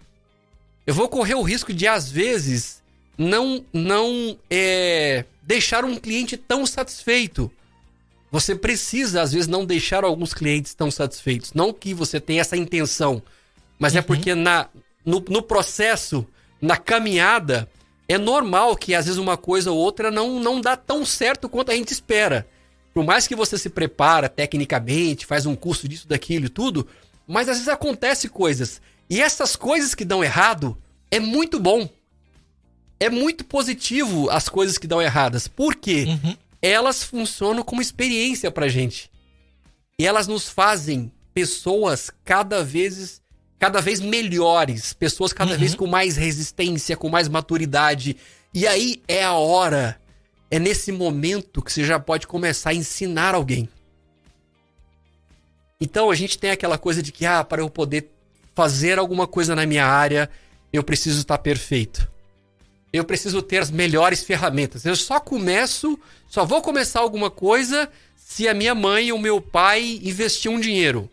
[0.86, 2.77] Eu vou correr o risco de, às vezes,
[3.18, 7.50] não, não é, deixar um cliente tão satisfeito.
[8.30, 11.52] Você precisa, às vezes, não deixar alguns clientes tão satisfeitos.
[11.52, 13.20] Não que você tenha essa intenção,
[13.78, 14.00] mas é uhum.
[14.00, 14.68] é porque na,
[15.04, 16.26] no, no processo,
[16.60, 17.68] na caminhada,
[18.06, 21.72] é normal que às vezes uma coisa ou outra não, não dá tão certo quanto
[21.72, 22.46] a gente espera.
[22.94, 26.86] Por mais que você se prepara tecnicamente, faz um curso disso, daquilo e tudo,
[27.26, 28.80] mas às vezes acontece coisas.
[29.10, 30.76] E essas coisas que dão errado
[31.10, 31.88] é muito bom.
[33.00, 35.46] É muito positivo as coisas que dão erradas.
[35.46, 36.04] Por quê?
[36.08, 36.36] Uhum.
[36.60, 39.10] Elas funcionam como experiência pra gente.
[39.98, 43.20] E elas nos fazem pessoas cada vez
[43.58, 45.58] cada vez melhores, pessoas cada uhum.
[45.58, 48.16] vez com mais resistência, com mais maturidade.
[48.54, 50.00] E aí é a hora,
[50.50, 53.68] é nesse momento que você já pode começar a ensinar alguém.
[55.80, 58.10] Então a gente tem aquela coisa de que, ah, para eu poder
[58.54, 60.28] fazer alguma coisa na minha área,
[60.72, 62.10] eu preciso estar perfeito.
[62.92, 64.84] Eu preciso ter as melhores ferramentas.
[64.84, 65.98] Eu só começo,
[66.28, 71.08] só vou começar alguma coisa se a minha mãe ou meu pai investir um dinheiro.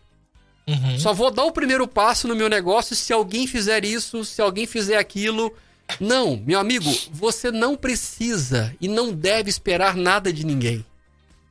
[0.68, 1.00] Uhum.
[1.00, 4.66] Só vou dar o primeiro passo no meu negócio se alguém fizer isso, se alguém
[4.66, 5.54] fizer aquilo.
[6.00, 10.84] Não, meu amigo, você não precisa e não deve esperar nada de ninguém.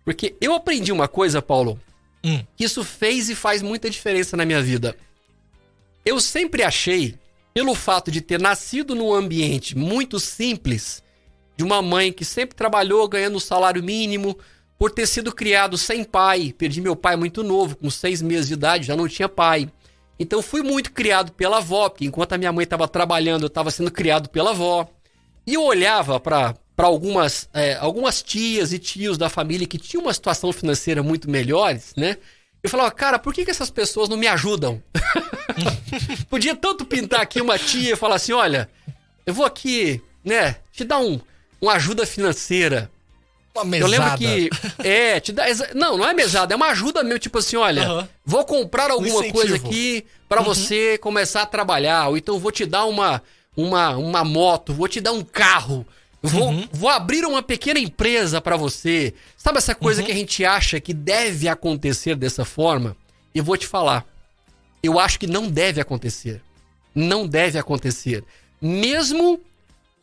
[0.05, 1.81] Porque eu aprendi uma coisa, Paulo,
[2.23, 2.43] hum.
[2.57, 4.97] que isso fez e faz muita diferença na minha vida.
[6.05, 7.15] Eu sempre achei,
[7.55, 11.03] pelo fato de ter nascido num ambiente muito simples,
[11.57, 14.37] de uma mãe que sempre trabalhou ganhando o salário mínimo,
[14.77, 16.53] por ter sido criado sem pai.
[16.59, 19.71] Perdi meu pai muito novo, com seis meses de idade, já não tinha pai.
[20.19, 23.71] Então fui muito criado pela avó, porque enquanto a minha mãe estava trabalhando, eu estava
[23.71, 24.89] sendo criado pela avó.
[25.47, 30.15] E eu olhava para algumas, é, algumas tias e tios da família que tinham uma
[30.15, 32.17] situação financeira muito melhores, né?
[32.63, 34.83] Eu falava, cara, por que, que essas pessoas não me ajudam?
[36.29, 38.69] Podia tanto pintar aqui uma tia e falar assim: olha,
[39.27, 41.21] eu vou aqui, né, te dar um,
[41.61, 42.91] uma ajuda financeira.
[43.55, 43.95] Uma mesada.
[43.95, 44.51] Eu lembro que.
[44.87, 45.45] É, te dá.
[45.75, 48.09] Não, não é mesada, é uma ajuda meu, tipo assim, olha, uhum.
[48.25, 50.47] vou comprar alguma um coisa aqui para uhum.
[50.47, 52.09] você começar a trabalhar.
[52.09, 53.23] Ou então vou te dar uma,
[53.57, 55.87] uma, uma moto, vou te dar um carro.
[56.21, 56.69] Vou, uhum.
[56.73, 59.15] vou abrir uma pequena empresa para você.
[59.37, 60.07] Sabe essa coisa uhum.
[60.07, 62.97] que a gente acha que deve acontecer dessa forma?
[63.35, 64.05] Eu vou te falar.
[64.85, 66.43] Eu acho que não deve acontecer.
[66.95, 68.23] Não deve acontecer.
[68.61, 69.41] Mesmo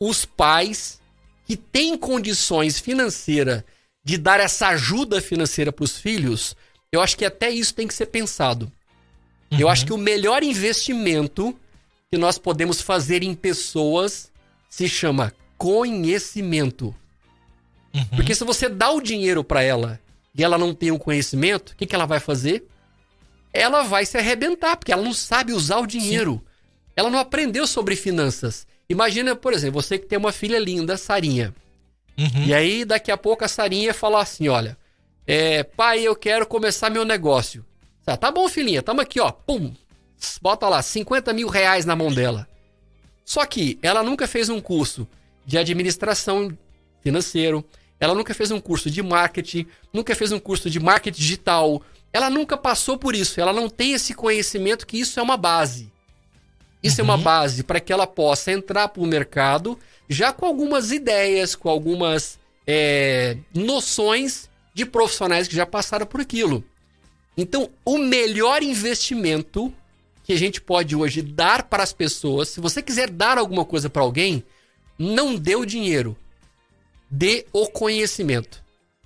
[0.00, 1.00] os pais
[1.46, 3.62] que tem condições financeiras
[4.04, 6.56] de dar essa ajuda financeira para os filhos,
[6.90, 8.70] eu acho que até isso tem que ser pensado.
[9.52, 9.60] Uhum.
[9.60, 11.56] Eu acho que o melhor investimento
[12.10, 14.32] que nós podemos fazer em pessoas
[14.68, 16.92] se chama conhecimento.
[17.94, 18.04] Uhum.
[18.16, 20.00] Porque se você dá o dinheiro para ela
[20.34, 22.66] e ela não tem o um conhecimento, o que, que ela vai fazer?
[23.52, 26.34] Ela vai se arrebentar, porque ela não sabe usar o dinheiro.
[26.34, 26.52] Sim.
[26.96, 28.66] Ela não aprendeu sobre finanças.
[28.88, 31.54] Imagina, por exemplo, você que tem uma filha linda, Sarinha.
[32.18, 32.44] Uhum.
[32.46, 34.76] E aí, daqui a pouco, a Sarinha falar assim: olha,
[35.26, 37.64] é, pai, eu quero começar meu negócio.
[38.06, 39.30] Ah, tá bom, filhinha, tamo aqui, ó.
[39.30, 39.72] Pum!
[40.40, 42.48] Bota lá, 50 mil reais na mão dela.
[43.24, 45.06] Só que ela nunca fez um curso
[45.46, 46.56] de administração
[47.00, 47.64] financeiro,
[47.98, 51.82] ela nunca fez um curso de marketing, nunca fez um curso de marketing digital,
[52.12, 55.90] ela nunca passou por isso, ela não tem esse conhecimento que isso é uma base.
[56.82, 57.06] Isso uhum.
[57.06, 57.22] é uma uhum.
[57.22, 62.38] base para que ela possa entrar para o mercado já com algumas ideias, com algumas
[62.66, 66.64] é, noções de profissionais que já passaram por aquilo.
[67.36, 69.72] Então, o melhor investimento
[70.24, 73.88] que a gente pode hoje dar para as pessoas, se você quiser dar alguma coisa
[73.88, 74.44] para alguém,
[74.98, 76.16] não dê o dinheiro,
[77.10, 78.61] dê o conhecimento.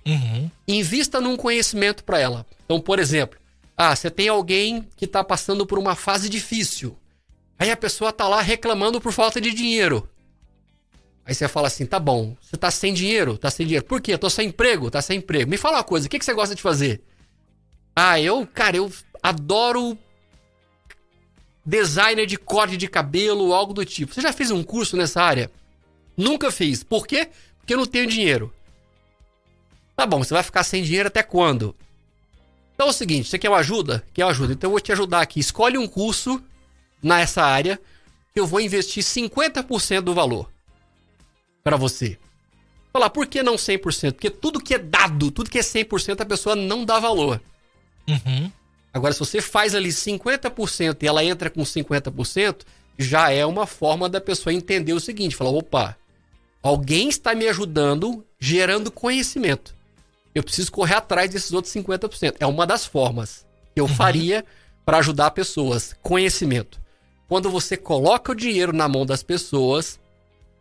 [0.07, 0.49] Uhum.
[0.65, 2.45] Invista num conhecimento para ela.
[2.65, 3.37] Então, por exemplo,
[3.75, 6.97] ah, você tem alguém que está passando por uma fase difícil.
[7.59, 10.09] Aí a pessoa tá lá reclamando por falta de dinheiro.
[11.25, 13.37] Aí você fala assim: tá bom, você tá sem dinheiro?
[13.37, 13.85] Tá sem dinheiro.
[13.85, 14.13] Por quê?
[14.13, 14.89] Eu tô sem emprego?
[14.89, 15.49] Tá sem emprego.
[15.49, 17.01] Me fala uma coisa: o que, que você gosta de fazer?
[17.93, 18.89] Ah, eu, cara, eu
[19.21, 19.97] adoro
[21.65, 24.13] designer de corte de cabelo, algo do tipo.
[24.13, 25.51] Você já fez um curso nessa área?
[26.15, 26.81] Nunca fiz.
[26.81, 27.27] Por quê?
[27.59, 28.53] Porque eu não tenho dinheiro.
[29.97, 31.75] Tá bom, você vai ficar sem dinheiro até quando?
[32.75, 34.03] Então é o seguinte, você quer uma ajuda?
[34.13, 34.53] Quer uma ajuda?
[34.53, 35.39] Então eu vou te ajudar aqui.
[35.39, 36.39] Escolhe um curso
[37.01, 37.81] nessa área
[38.31, 40.51] que eu vou investir 50% do valor
[41.63, 42.15] para você.
[42.93, 44.13] Falar, por que não 100%?
[44.13, 47.41] Porque tudo que é dado, tudo que é 100%, a pessoa não dá valor.
[48.07, 48.51] Uhum.
[48.93, 52.61] Agora, se você faz ali 50% e ela entra com 50%,
[52.99, 55.97] já é uma forma da pessoa entender o seguinte: falar, opa,
[56.61, 59.76] alguém está me ajudando gerando conhecimento.
[60.37, 62.35] Eu preciso correr atrás desses outros 50%.
[62.39, 63.95] É uma das formas que eu uhum.
[63.95, 64.45] faria
[64.85, 65.95] para ajudar pessoas.
[66.03, 66.79] Conhecimento.
[67.27, 69.99] Quando você coloca o dinheiro na mão das pessoas,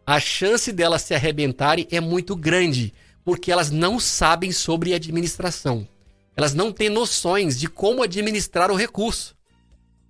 [0.07, 5.87] a chance delas se arrebentarem é muito grande, porque elas não sabem sobre administração.
[6.35, 9.37] Elas não têm noções de como administrar o recurso.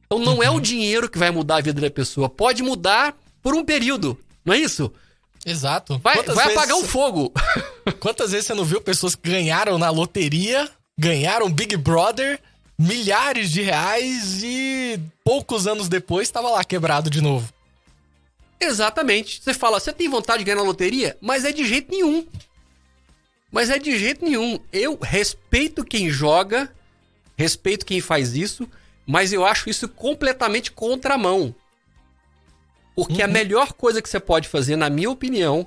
[0.04, 0.42] Então não uhum.
[0.44, 0.60] é o uhum.
[0.60, 2.28] dinheiro que vai mudar a vida da pessoa.
[2.28, 4.92] Pode mudar por um período, não é isso?
[5.46, 5.98] Exato.
[5.98, 6.50] Vai, vai vezes...
[6.50, 7.32] apagar um fogo.
[8.00, 12.40] Quantas vezes você não viu pessoas que ganharam na loteria, ganharam Big Brother,
[12.76, 17.48] milhares de reais e poucos anos depois estava lá quebrado de novo?
[18.60, 19.40] Exatamente.
[19.40, 21.16] Você fala, você tem vontade de ganhar na loteria?
[21.20, 22.26] Mas é de jeito nenhum.
[23.52, 24.58] Mas é de jeito nenhum.
[24.72, 26.68] Eu respeito quem joga,
[27.36, 28.68] respeito quem faz isso,
[29.06, 31.54] mas eu acho isso completamente contramão.
[32.96, 33.28] Porque uhum.
[33.28, 35.64] a melhor coisa que você pode fazer, na minha opinião,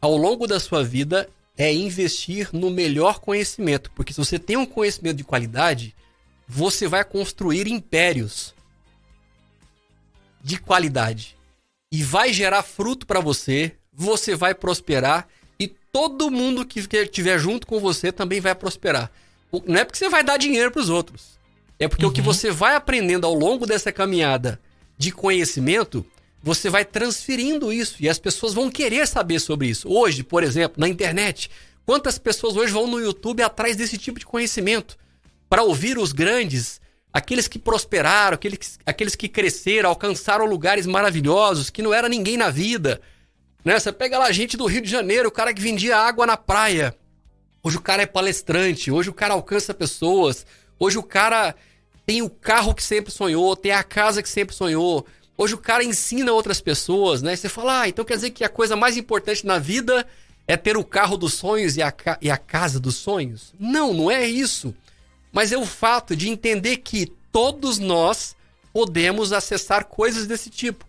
[0.00, 3.90] ao longo da sua vida, é investir no melhor conhecimento.
[3.90, 5.94] Porque se você tem um conhecimento de qualidade,
[6.48, 8.54] você vai construir impérios
[10.42, 11.36] de qualidade.
[11.92, 15.28] E vai gerar fruto para você, você vai prosperar
[15.94, 19.12] todo mundo que estiver junto com você também vai prosperar.
[19.64, 21.38] Não é porque você vai dar dinheiro para os outros.
[21.78, 22.10] É porque uhum.
[22.10, 22.26] o que uhum.
[22.26, 24.60] você vai aprendendo ao longo dessa caminhada
[24.98, 26.04] de conhecimento,
[26.44, 29.88] você vai transferindo isso e as pessoas vão querer saber sobre isso.
[29.90, 31.50] Hoje, por exemplo, na internet,
[31.86, 34.98] quantas pessoas hoje vão no YouTube atrás desse tipo de conhecimento
[35.48, 41.80] para ouvir os grandes, aqueles que prosperaram, aqueles, aqueles que cresceram, alcançaram lugares maravilhosos, que
[41.80, 43.00] não era ninguém na vida,
[43.64, 43.80] né?
[43.80, 46.94] Você pega lá gente do Rio de Janeiro, o cara que vendia água na praia.
[47.62, 50.44] Hoje o cara é palestrante, hoje o cara alcança pessoas,
[50.78, 51.54] hoje o cara
[52.04, 55.06] tem o carro que sempre sonhou, tem a casa que sempre sonhou.
[55.36, 57.34] Hoje o cara ensina outras pessoas, né?
[57.34, 60.06] Você fala, ah, então quer dizer que a coisa mais importante na vida
[60.46, 63.52] é ter o carro dos sonhos e a, e a casa dos sonhos?
[63.58, 64.74] Não, não é isso.
[65.32, 68.36] Mas é o fato de entender que todos nós
[68.72, 70.84] podemos acessar coisas desse tipo.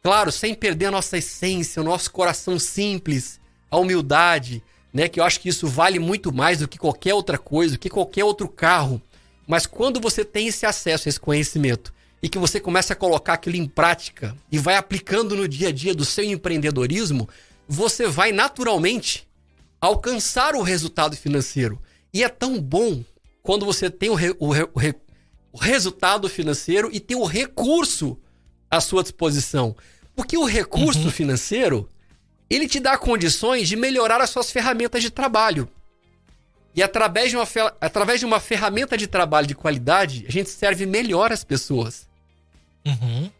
[0.00, 5.08] Claro, sem perder a nossa essência, o nosso coração simples, a humildade, né?
[5.08, 7.90] Que eu acho que isso vale muito mais do que qualquer outra coisa, do que
[7.90, 9.02] qualquer outro carro.
[9.46, 11.92] Mas quando você tem esse acesso esse conhecimento
[12.24, 15.70] e que você começa a colocar aquilo em prática e vai aplicando no dia a
[15.70, 17.28] dia do seu empreendedorismo,
[17.68, 19.28] você vai naturalmente
[19.78, 21.78] alcançar o resultado financeiro.
[22.14, 23.04] E é tão bom
[23.42, 24.94] quando você tem o, re, o, re, o, re,
[25.52, 28.18] o resultado financeiro e tem o recurso
[28.70, 29.76] à sua disposição.
[30.16, 31.10] Porque o recurso uhum.
[31.10, 31.86] financeiro,
[32.48, 35.68] ele te dá condições de melhorar as suas ferramentas de trabalho.
[36.74, 37.46] E através de, uma,
[37.82, 42.13] através de uma ferramenta de trabalho de qualidade, a gente serve melhor as pessoas.
[42.84, 43.30] Uhum.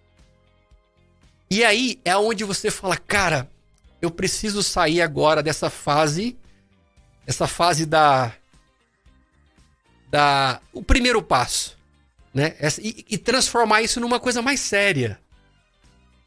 [1.50, 3.48] E aí é onde você fala, cara,
[4.00, 6.36] eu preciso sair agora dessa fase,
[7.26, 8.32] essa fase da,
[10.10, 11.76] da, o primeiro passo,
[12.32, 12.56] né?
[12.82, 15.18] E, e transformar isso numa coisa mais séria.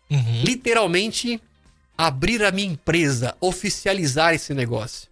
[0.09, 0.43] Uhum.
[0.43, 1.41] Literalmente
[1.97, 5.09] abrir a minha empresa, oficializar esse negócio.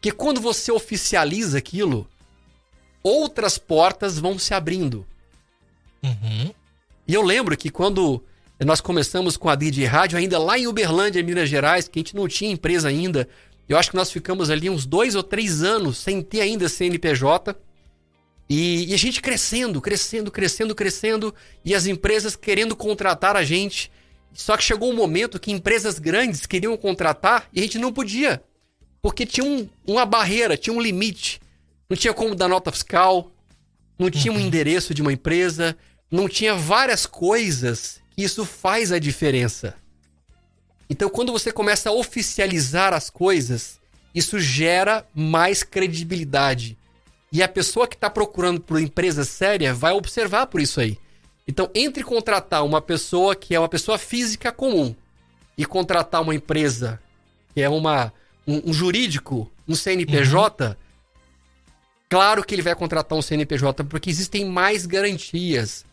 [0.00, 2.08] Que quando você oficializa aquilo,
[3.02, 5.06] outras portas vão se abrindo.
[6.02, 6.52] Uhum.
[7.06, 8.22] E eu lembro que quando
[8.64, 12.16] nós começamos com a DJ Rádio, ainda lá em Uberlândia, Minas Gerais, que a gente
[12.16, 13.28] não tinha empresa ainda,
[13.68, 17.56] eu acho que nós ficamos ali uns dois ou três anos sem ter ainda CNPJ.
[18.48, 23.90] E, e, a gente crescendo, crescendo, crescendo, crescendo, e as empresas querendo contratar a gente.
[24.32, 28.42] Só que chegou um momento que empresas grandes queriam contratar e a gente não podia.
[29.02, 31.40] Porque tinha um, uma barreira, tinha um limite.
[31.88, 33.30] Não tinha como dar nota fiscal,
[33.98, 34.42] não tinha um uhum.
[34.42, 35.76] endereço de uma empresa,
[36.10, 39.74] não tinha várias coisas que isso faz a diferença.
[40.88, 43.80] Então, quando você começa a oficializar as coisas,
[44.14, 46.78] isso gera mais credibilidade.
[47.32, 50.96] E a pessoa que está procurando por empresa séria vai observar por isso aí.
[51.46, 54.94] Então, entre contratar uma pessoa que é uma pessoa física comum
[55.56, 57.00] e contratar uma empresa
[57.54, 58.12] que é uma,
[58.46, 60.74] um, um jurídico, um CNPJ, uhum.
[62.08, 65.84] claro que ele vai contratar um CNPJ porque existem mais garantias.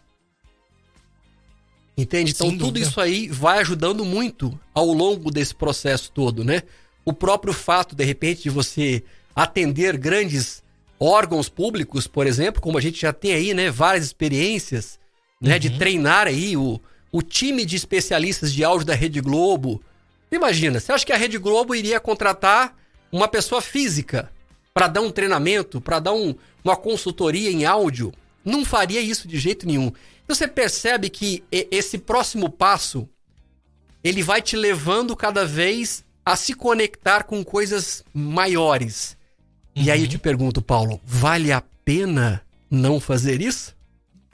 [1.96, 2.32] Entende?
[2.32, 6.64] Então, tudo isso aí vai ajudando muito ao longo desse processo todo, né?
[7.06, 9.04] O próprio fato, de repente, de você
[9.36, 10.64] atender grandes
[11.00, 15.00] órgãos públicos, por exemplo, como a gente já tem aí, né, várias experiências,
[15.42, 15.60] né, uhum.
[15.60, 16.80] de treinar aí o,
[17.12, 19.82] o time de especialistas de áudio da Rede Globo.
[20.32, 22.76] Imagina, você acha que a Rede Globo iria contratar
[23.12, 24.32] uma pessoa física
[24.74, 28.14] para dar um treinamento, para dar um, uma consultoria em áudio?
[28.44, 29.92] Não faria isso de jeito nenhum.
[30.28, 33.08] Você percebe que esse próximo passo
[34.04, 39.18] ele vai te levando cada vez a se conectar com coisas maiores.
[39.76, 39.84] Uhum.
[39.84, 40.22] E aí eu te uhum.
[40.22, 43.76] pergunto, Paulo, vale a pena não fazer isso?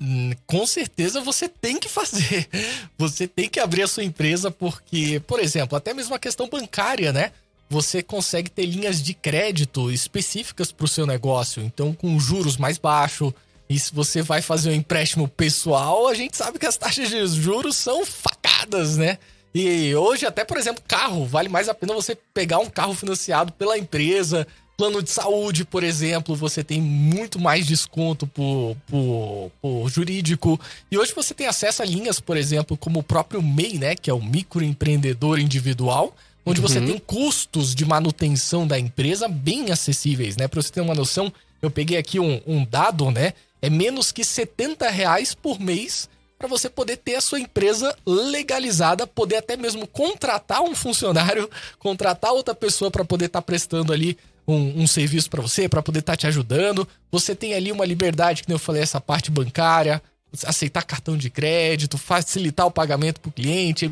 [0.02, 2.48] Hum, com certeza você tem que fazer.
[2.98, 7.12] Você tem que abrir a sua empresa porque, por exemplo, até mesmo a questão bancária,
[7.12, 7.32] né?
[7.70, 12.78] Você consegue ter linhas de crédito específicas para o seu negócio, então com juros mais
[12.78, 13.34] baixos.
[13.70, 17.28] E se você vai fazer um empréstimo pessoal, a gente sabe que as taxas de
[17.28, 19.20] juros são facadas, né?
[19.54, 23.52] E hoje, até, por exemplo, carro, vale mais a pena você pegar um carro financiado
[23.54, 24.48] pela empresa.
[24.76, 30.60] Plano de saúde, por exemplo, você tem muito mais desconto por, por, por jurídico.
[30.90, 33.96] E hoje você tem acesso a linhas, por exemplo, como o próprio MEI, né?
[33.96, 36.68] Que é o microempreendedor individual onde uhum.
[36.68, 40.48] você tem custos de manutenção da empresa bem acessíveis, né?
[40.48, 43.34] Para você ter uma noção, eu peguei aqui um, um, dado, né?
[43.62, 49.06] É menos que 70 reais por mês para você poder ter a sua empresa legalizada,
[49.06, 54.18] poder até mesmo contratar um funcionário, contratar outra pessoa para poder estar tá prestando ali
[54.48, 56.88] um, um serviço para você, para poder estar tá te ajudando.
[57.12, 60.02] Você tem ali uma liberdade, que eu falei, essa parte bancária,
[60.46, 63.92] aceitar cartão de crédito, facilitar o pagamento para o cliente,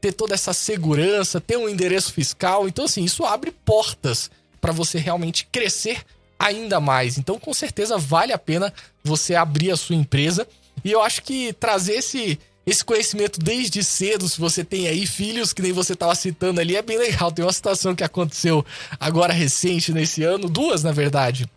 [0.00, 2.66] ter toda essa segurança, ter um endereço fiscal.
[2.66, 6.02] Então, assim, isso abre portas para você realmente crescer
[6.44, 7.16] ainda mais.
[7.16, 10.46] Então, com certeza, vale a pena você abrir a sua empresa.
[10.84, 15.54] E eu acho que trazer esse, esse conhecimento desde cedo, se você tem aí filhos,
[15.54, 17.32] que nem você estava citando ali, é bem legal.
[17.32, 18.64] Tem uma situação que aconteceu
[19.00, 21.48] agora recente nesse ano, duas na verdade.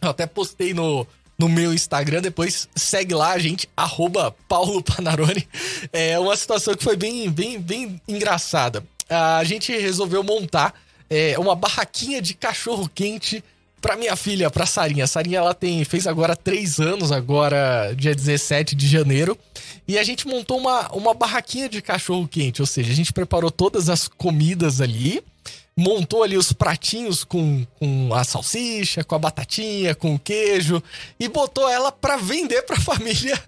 [0.00, 1.04] Eu até postei no,
[1.36, 5.48] no meu Instagram, depois segue lá gente, arroba Paulo Panarone.
[5.92, 8.84] É uma situação que foi bem, bem, bem engraçada.
[9.08, 10.74] A gente resolveu montar
[11.10, 13.42] é, uma barraquinha de cachorro quente
[13.80, 15.04] pra minha filha, pra Sarinha.
[15.04, 19.36] A Sarinha, ela tem, fez agora três anos, agora dia 17 de janeiro.
[19.86, 23.50] E a gente montou uma, uma barraquinha de cachorro quente, ou seja, a gente preparou
[23.50, 25.22] todas as comidas ali,
[25.74, 30.82] montou ali os pratinhos com, com a salsicha, com a batatinha, com o queijo
[31.20, 33.40] e botou ela para vender para a família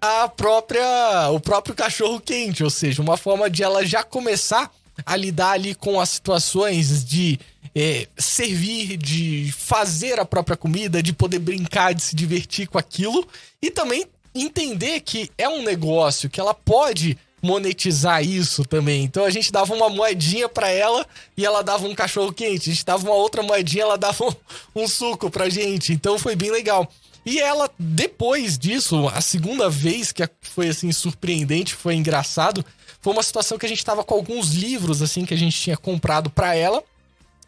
[0.00, 4.70] a própria o próprio cachorro quente, ou seja, uma forma de ela já começar
[5.04, 7.38] a lidar ali com as situações de
[7.74, 13.26] é, servir, de fazer a própria comida, de poder brincar, de se divertir com aquilo
[13.60, 19.02] e também entender que é um negócio que ela pode monetizar isso também.
[19.02, 21.04] Então a gente dava uma moedinha para ela
[21.36, 22.70] e ela dava um cachorro quente.
[22.70, 25.92] A gente dava uma outra moedinha, ela dava um, um suco pra gente.
[25.92, 26.88] Então foi bem legal.
[27.24, 32.64] E ela, depois disso, a segunda vez que foi assim surpreendente, foi engraçado,
[33.02, 35.76] foi uma situação que a gente tava com alguns livros assim que a gente tinha
[35.76, 36.82] comprado para ela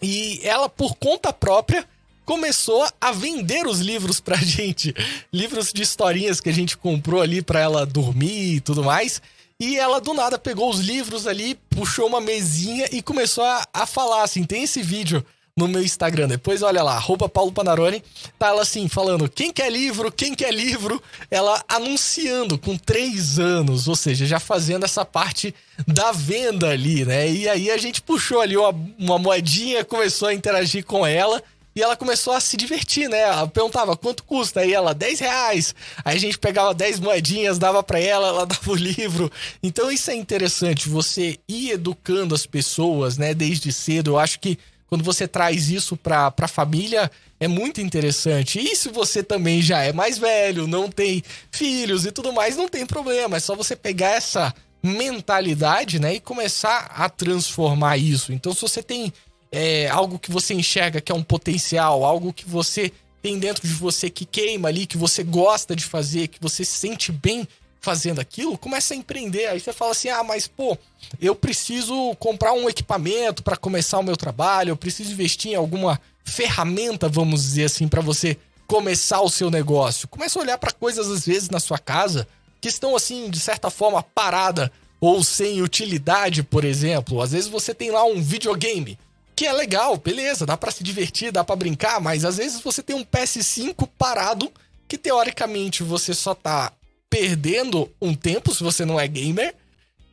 [0.03, 1.87] e ela, por conta própria,
[2.25, 4.95] começou a vender os livros pra gente.
[5.33, 9.23] Livros de historinhas que a gente comprou ali pra ela dormir e tudo mais.
[9.59, 13.87] E ela do nada pegou os livros ali, puxou uma mesinha e começou a, a
[13.87, 15.25] falar assim: tem esse vídeo
[15.57, 16.27] no meu Instagram.
[16.27, 18.03] Depois olha lá, arroba Paulo Panarone.
[18.39, 21.01] Tá ela assim, falando, quem quer livro, quem quer livro.
[21.31, 25.55] Ela anunciando com três anos, ou seja, já fazendo essa parte
[25.87, 27.31] da venda ali, né?
[27.31, 31.43] E aí a gente puxou ali uma, uma moedinha, começou a interagir com ela.
[31.77, 33.19] E ela começou a se divertir, né?
[33.19, 34.61] Ela perguntava quanto custa.
[34.61, 35.75] Aí ela, 10 reais.
[36.05, 39.31] Aí a gente pegava 10 moedinhas, dava para ela, ela dava o livro.
[39.63, 44.13] Então isso é interessante, você ir educando as pessoas, né, desde cedo.
[44.13, 44.57] Eu acho que
[44.95, 48.61] quando você traz isso pra, pra família, é muito interessante.
[48.61, 51.21] E se você também já é mais velho, não tem
[51.51, 53.37] filhos e tudo mais, não tem problema.
[53.37, 58.33] É só você pegar essa mentalidade, né, e começar a transformar isso.
[58.33, 59.13] Então, se você tem
[59.51, 63.75] é, algo que você enxerga que é um potencial, algo que você tem dentro de
[63.75, 67.49] você que queima ali, que você gosta de fazer, que você se sente bem
[67.85, 69.47] fazendo aquilo, começa a empreender.
[69.47, 70.77] Aí você fala assim: ah, mas pô,
[71.21, 76.01] eu preciso comprar um equipamento para começar o meu trabalho, eu preciso investir em alguma
[76.25, 80.09] ferramenta, vamos dizer assim, para você começar o seu negócio.
[80.09, 82.27] Começa a olhar para coisas às vezes na sua casa
[82.61, 87.21] que estão assim, de certa forma, parada ou sem utilidade, por exemplo.
[87.21, 88.99] Às vezes você tem lá um videogame
[89.37, 92.83] que é legal, beleza, dá para se divertir, dá para brincar, mas às vezes você
[92.83, 94.51] tem um PS5 parado
[94.89, 96.73] que teoricamente você só tá
[97.15, 99.55] perdendo um tempo se você não é gamer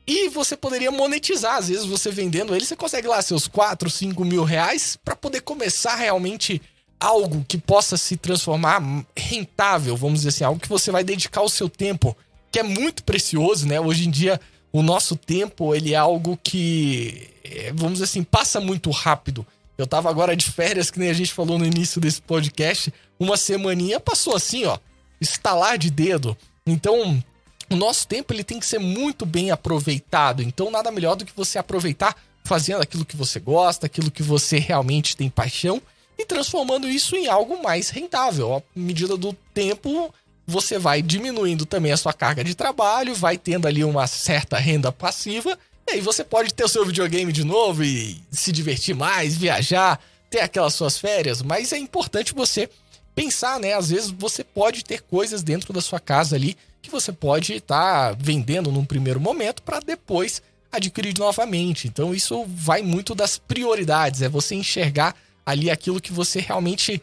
[0.05, 1.55] e você poderia monetizar.
[1.55, 5.41] Às vezes você vendendo ele, você consegue lá seus 4, 5 mil reais para poder
[5.41, 6.61] começar realmente
[6.99, 8.79] algo que possa se transformar
[9.17, 12.15] rentável, vamos dizer assim, algo que você vai dedicar o seu tempo,
[12.51, 13.81] que é muito precioso, né?
[13.81, 14.39] Hoje em dia
[14.71, 19.43] o nosso tempo ele é algo que, é, vamos dizer assim, passa muito rápido.
[19.75, 23.37] Eu tava agora de férias, que nem a gente falou no início desse podcast, uma
[23.37, 24.77] semaninha passou assim, ó,
[25.19, 26.37] estalar de dedo.
[26.65, 27.23] Então,
[27.69, 30.41] o nosso tempo ele tem que ser muito bem aproveitado.
[30.43, 34.59] Então, nada melhor do que você aproveitar fazendo aquilo que você gosta, aquilo que você
[34.59, 35.81] realmente tem paixão
[36.17, 38.55] e transformando isso em algo mais rentável.
[38.55, 40.13] À medida do tempo,
[40.45, 44.91] você vai diminuindo também a sua carga de trabalho, vai tendo ali uma certa renda
[44.91, 45.57] passiva,
[45.87, 49.99] e aí você pode ter o seu videogame de novo e se divertir mais, viajar,
[50.29, 52.69] ter aquelas suas férias, mas é importante você
[53.15, 53.73] pensar, né?
[53.73, 58.09] Às vezes você pode ter coisas dentro da sua casa ali que você pode estar
[58.09, 60.41] tá vendendo num primeiro momento para depois
[60.71, 61.87] adquirir novamente.
[61.87, 67.01] Então isso vai muito das prioridades, é você enxergar ali aquilo que você realmente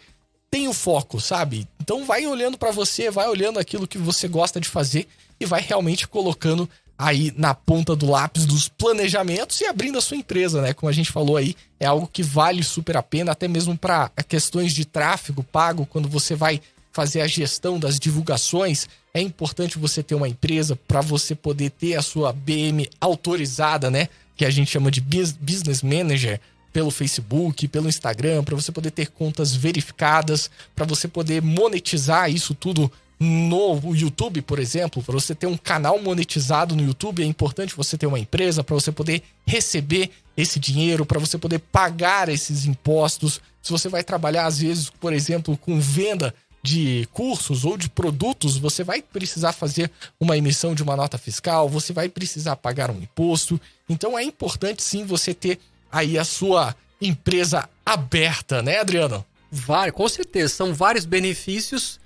[0.50, 1.68] tem o foco, sabe?
[1.80, 5.06] Então vai olhando para você, vai olhando aquilo que você gosta de fazer
[5.38, 6.68] e vai realmente colocando
[6.98, 10.74] aí na ponta do lápis dos planejamentos e abrindo a sua empresa, né?
[10.74, 14.10] Como a gente falou aí, é algo que vale super a pena, até mesmo para
[14.26, 16.60] questões de tráfego pago, quando você vai
[16.92, 21.94] fazer a gestão das divulgações, é importante você ter uma empresa para você poder ter
[21.94, 24.08] a sua BM autorizada, né?
[24.36, 26.40] Que a gente chama de Business Manager
[26.72, 32.54] pelo Facebook, pelo Instagram, para você poder ter contas verificadas, para você poder monetizar isso
[32.54, 32.90] tudo
[33.20, 37.98] no YouTube, por exemplo, para você ter um canal monetizado no YouTube, é importante você
[37.98, 43.40] ter uma empresa para você poder receber esse dinheiro, para você poder pagar esses impostos.
[43.60, 48.56] Se você vai trabalhar, às vezes, por exemplo, com venda de cursos ou de produtos,
[48.56, 49.90] você vai precisar fazer
[50.20, 53.60] uma emissão de uma nota fiscal, você vai precisar pagar um imposto.
[53.88, 55.58] Então é importante sim você ter
[55.90, 59.24] aí a sua empresa aberta, né, Adriano?
[59.50, 60.54] Vários, com certeza.
[60.54, 61.98] São vários benefícios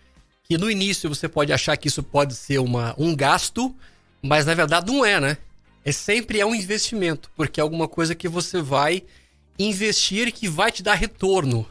[0.52, 3.74] que no início você pode achar que isso pode ser uma, um gasto,
[4.22, 5.38] mas na verdade não é, né?
[5.82, 9.02] É sempre é um investimento, porque é alguma coisa que você vai
[9.58, 11.66] investir que vai te dar retorno.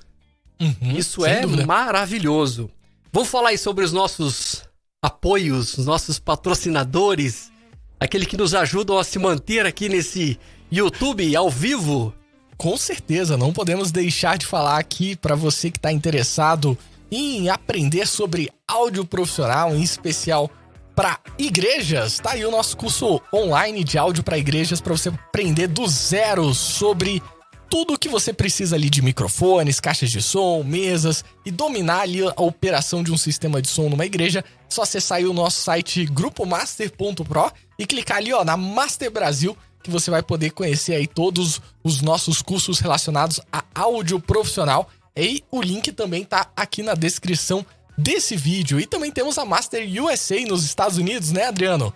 [0.59, 1.63] Uhum, isso é dúvida.
[1.63, 2.71] maravilhoso.
[3.13, 4.63] Vamos falar aí sobre os nossos
[4.99, 7.51] apoios, os nossos patrocinadores,
[7.99, 10.39] aquele que nos ajudam a se manter aqui nesse
[10.71, 12.11] YouTube ao vivo?
[12.57, 16.75] Com certeza, não podemos deixar de falar aqui para você que está interessado
[17.11, 20.49] em aprender sobre áudio profissional, em especial
[20.95, 22.19] para igrejas.
[22.19, 26.53] Tá aí o nosso curso online de áudio para igrejas para você aprender do zero
[26.53, 27.22] sobre
[27.69, 32.22] tudo o que você precisa ali de microfones, caixas de som, mesas e dominar ali
[32.22, 34.39] a operação de um sistema de som numa igreja.
[34.39, 39.57] É só acessar aí o nosso site grupomaster.pro e clicar ali ó na Master Brasil
[39.82, 44.88] que você vai poder conhecer aí todos os nossos cursos relacionados a áudio profissional.
[45.15, 47.65] E o link também tá aqui na descrição
[48.02, 48.80] desse vídeo.
[48.80, 51.93] E também temos a Master USA nos Estados Unidos, né, Adriano?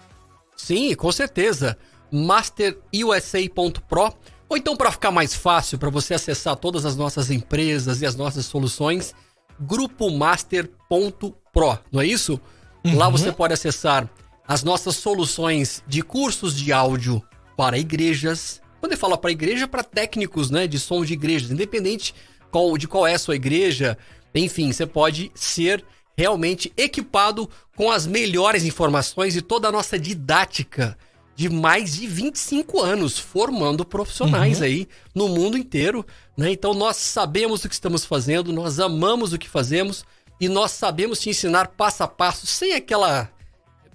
[0.55, 1.77] Sim, com certeza.
[2.11, 4.13] masterusa.pro
[4.47, 8.15] ou então para ficar mais fácil para você acessar todas as nossas empresas e as
[8.15, 9.15] nossas soluções,
[9.59, 12.39] grupomaster.pro, não é isso?
[12.83, 12.95] Uhum.
[12.95, 14.07] Lá você pode acessar
[14.47, 17.23] as nossas soluções de cursos de áudio
[17.57, 18.61] para igrejas.
[18.79, 22.13] Quando eu falo para igreja, para técnicos, né, de som de igrejas, independente
[22.51, 23.97] qual, de qual é a sua igreja.
[24.35, 25.83] Enfim, você pode ser
[26.17, 30.97] realmente equipado com as melhores informações e toda a nossa didática
[31.35, 34.65] de mais de 25 anos formando profissionais uhum.
[34.65, 36.05] aí no mundo inteiro,
[36.37, 36.51] né?
[36.51, 40.05] Então nós sabemos o que estamos fazendo, nós amamos o que fazemos
[40.39, 43.29] e nós sabemos te ensinar passo a passo sem aquela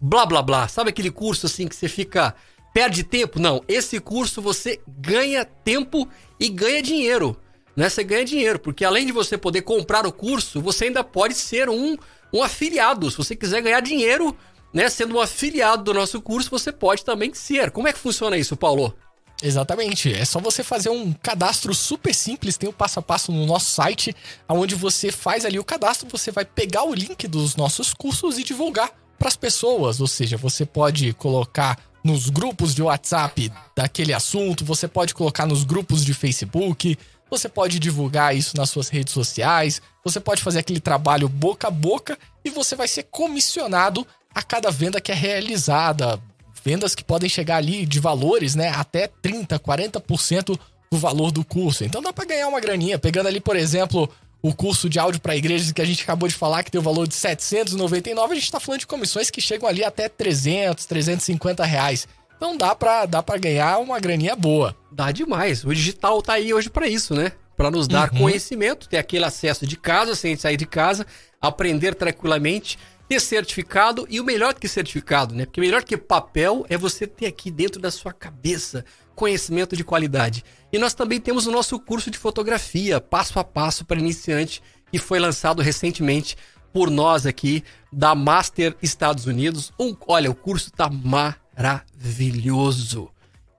[0.01, 0.69] blá blá blá.
[0.69, 2.35] Sabe aquele curso assim que você fica
[2.75, 3.41] perde tempo?
[3.41, 6.07] Não, esse curso você ganha tempo
[6.39, 7.37] e ganha dinheiro.
[7.77, 7.89] Né?
[7.89, 11.69] Você ganha dinheiro, porque além de você poder comprar o curso, você ainda pode ser
[11.69, 11.97] um,
[12.33, 13.11] um afiliado.
[13.11, 14.37] Se você quiser ganhar dinheiro
[14.73, 17.71] né, sendo um afiliado do nosso curso, você pode também ser.
[17.71, 18.95] Como é que funciona isso, Paulo?
[19.43, 20.13] Exatamente.
[20.13, 23.71] É só você fazer um cadastro super simples, tem o passo a passo no nosso
[23.71, 24.15] site,
[24.49, 28.45] onde você faz ali o cadastro, você vai pegar o link dos nossos cursos e
[28.45, 30.01] divulgar para as pessoas.
[30.01, 35.65] Ou seja, você pode colocar nos grupos de WhatsApp daquele assunto, você pode colocar nos
[35.65, 36.97] grupos de Facebook,
[37.31, 41.71] você pode divulgar isso nas suas redes sociais, você pode fazer aquele trabalho boca a
[41.71, 46.21] boca e você vai ser comissionado a cada venda que é realizada.
[46.65, 50.59] Vendas que podem chegar ali de valores, né, até 30, 40%
[50.91, 51.85] do valor do curso.
[51.85, 54.11] Então dá para ganhar uma graninha, pegando ali, por exemplo,
[54.43, 56.85] o curso de áudio para igrejas que a gente acabou de falar, que tem o
[56.85, 61.65] valor de 799, a gente está falando de comissões que chegam ali até 300, 350
[61.65, 62.09] reais.
[62.37, 64.75] Então dá para dá pra ganhar uma graninha boa.
[64.91, 65.63] Dá demais.
[65.65, 67.33] O digital tá aí hoje para isso, né?
[67.55, 68.21] Para nos dar uhum.
[68.21, 71.07] conhecimento, ter aquele acesso de casa, sem sair de casa,
[71.41, 72.79] aprender tranquilamente
[73.11, 75.45] ter certificado e o melhor que certificado, né?
[75.45, 78.85] Porque melhor que papel é você ter aqui dentro da sua cabeça
[79.21, 80.43] conhecimento de qualidade.
[80.73, 84.99] E nós também temos o nosso curso de fotografia, passo a passo para iniciante, que
[84.99, 86.39] foi lançado recentemente
[86.73, 87.63] por nós aqui
[87.93, 89.75] da Master Estados Unidos.
[89.79, 93.11] Um, olha, o curso tá maravilhoso.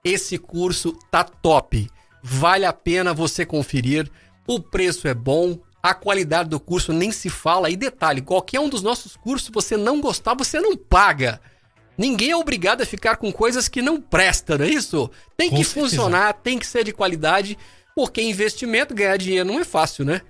[0.04, 1.88] Esse curso tá top.
[2.20, 4.10] Vale a pena você conferir.
[4.48, 7.70] O preço é bom, a qualidade do curso nem se fala.
[7.70, 11.40] E detalhe, qualquer um dos nossos cursos, você não gostar, você não paga.
[11.96, 15.10] Ninguém é obrigado a ficar com coisas que não prestam, não é isso?
[15.36, 17.58] Tem que funcionar, tem que ser de qualidade,
[17.94, 20.22] porque investimento, ganhar dinheiro não é fácil, né?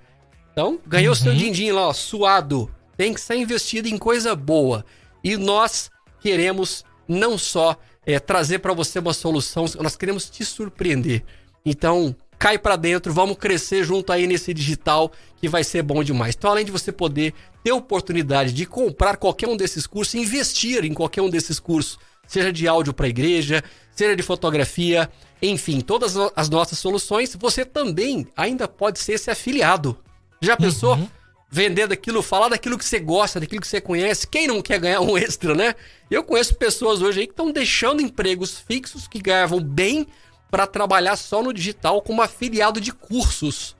[0.53, 1.21] Então, ganhou uhum.
[1.21, 2.71] seu din-din lá, ó, suado.
[2.97, 4.85] Tem que ser investido em coisa boa.
[5.25, 5.91] E nós
[6.21, 11.25] queremos não só é, trazer para você uma solução, nós queremos te surpreender.
[11.65, 16.34] Então, cai para dentro, vamos crescer junto aí nesse digital que vai ser bom demais.
[16.36, 17.32] Então, além de você poder
[17.62, 22.53] ter oportunidade de comprar qualquer um desses cursos, investir em qualquer um desses cursos, seja
[22.53, 23.62] de áudio para igreja,
[23.95, 25.09] seja de fotografia,
[25.40, 29.97] enfim, todas as nossas soluções, você também ainda pode ser esse afiliado.
[30.40, 30.97] Já pensou?
[30.97, 31.09] Uhum.
[31.49, 34.26] Vender daquilo, falar daquilo que você gosta, daquilo que você conhece.
[34.26, 35.76] Quem não quer ganhar um extra, né?
[36.11, 40.09] Eu conheço pessoas hoje aí que estão deixando empregos fixos que ganhavam bem
[40.53, 43.74] para trabalhar só no digital como afiliado de cursos.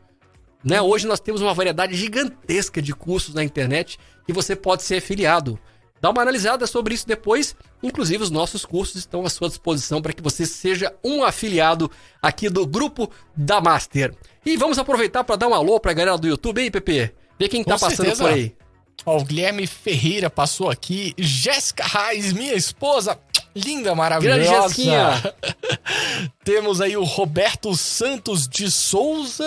[0.65, 0.81] Né?
[0.81, 5.61] Hoje nós temos uma variedade gigantesca de cursos na internet que você pode ser afiliado.
[6.01, 7.55] Dá uma analisada sobre isso depois.
[7.83, 11.91] Inclusive, os nossos cursos estão à sua disposição para que você seja um afiliado
[12.23, 14.15] aqui do grupo da Master.
[14.45, 17.13] E vamos aproveitar para dar um alô para a galera do YouTube, hein, Pepe?
[17.39, 18.25] Ver quem está passando certeza.
[18.25, 18.57] por aí.
[19.05, 21.13] Ó, o Guilherme Ferreira passou aqui.
[21.19, 23.19] Jéssica Raiz, minha esposa.
[23.55, 24.43] Linda, maravilhosa.
[26.43, 29.45] temos aí o Roberto Santos de Souza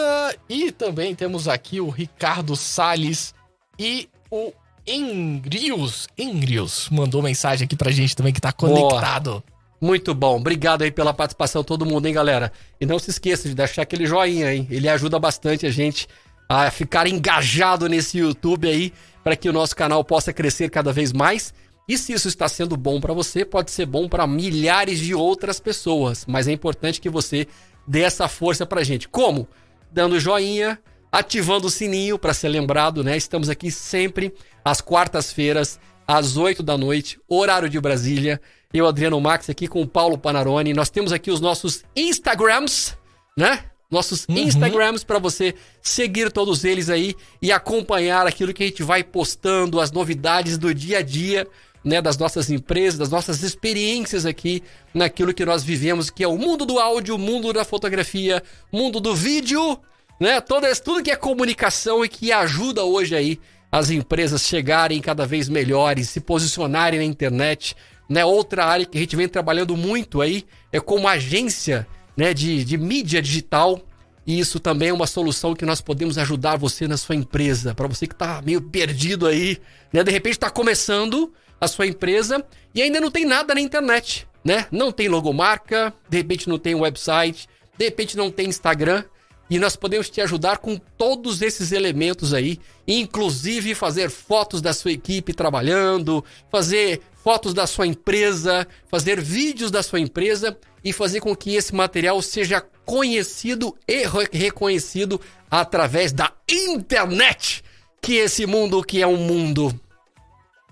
[0.47, 3.33] e também temos aqui o Ricardo Sales
[3.79, 4.53] e o
[4.85, 6.07] Engrius.
[6.17, 9.31] Engrius mandou mensagem aqui pra gente também que tá conectado.
[9.31, 9.43] Boa.
[9.81, 10.37] Muito bom.
[10.37, 12.51] Obrigado aí pela participação todo mundo, hein, galera?
[12.79, 14.67] E não se esqueça de deixar aquele joinha, hein?
[14.69, 16.07] Ele ajuda bastante a gente
[16.47, 18.93] a ficar engajado nesse YouTube aí
[19.23, 21.53] para que o nosso canal possa crescer cada vez mais.
[21.87, 25.59] E se isso está sendo bom para você, pode ser bom para milhares de outras
[25.59, 26.25] pessoas.
[26.27, 27.47] Mas é importante que você
[27.87, 29.07] dê essa força para gente.
[29.07, 29.47] Como?
[29.91, 30.79] Dando joinha,
[31.11, 33.15] ativando o sininho para ser lembrado, né?
[33.15, 34.33] Estamos aqui sempre
[34.63, 38.41] às quartas-feiras, às 8 da noite, horário de Brasília.
[38.73, 40.73] Eu, Adriano Max, aqui com o Paulo Panarone.
[40.73, 42.97] Nós temos aqui os nossos Instagrams,
[43.37, 43.63] né?
[43.89, 44.37] nossos uhum.
[44.37, 49.79] Instagrams para você seguir todos eles aí e acompanhar aquilo que a gente vai postando,
[49.79, 51.47] as novidades do dia a dia,
[51.85, 56.37] né, das nossas empresas, das nossas experiências aqui naquilo que nós vivemos, que é o
[56.37, 59.79] mundo do áudio, o mundo da fotografia, mundo do vídeo,
[60.19, 63.39] né, todo, tudo que é comunicação e que ajuda hoje aí
[63.71, 67.75] as empresas chegarem cada vez melhores, se posicionarem na internet,
[68.07, 68.23] né?
[68.23, 72.77] Outra área que a gente vem trabalhando muito aí é como agência né, de, de
[72.77, 73.81] mídia digital.
[74.25, 77.75] E isso também é uma solução que nós podemos ajudar você na sua empresa.
[77.75, 79.57] Para você que está meio perdido aí,
[79.91, 80.03] né?
[80.03, 84.67] De repente está começando a sua empresa e ainda não tem nada na internet, né?
[84.71, 87.47] Não tem logomarca, de repente não tem website,
[87.77, 89.03] de repente não tem Instagram.
[89.47, 94.91] e nós podemos te ajudar com todos esses elementos aí, inclusive fazer fotos da sua
[94.91, 101.35] equipe trabalhando, fazer fotos da sua empresa, fazer vídeos da sua empresa e fazer com
[101.35, 107.63] que esse material seja conhecido e reconhecido através da internet,
[108.01, 109.73] que esse mundo que é um mundo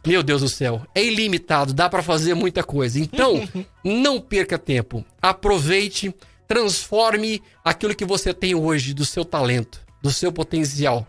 [0.05, 2.99] meu Deus do céu, é ilimitado, dá para fazer muita coisa.
[2.99, 3.47] Então,
[3.83, 5.03] não perca tempo.
[5.21, 6.13] Aproveite
[6.47, 11.07] Transforme aquilo que você tem hoje do seu talento, do seu potencial.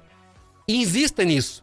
[0.67, 1.63] E invista nisso.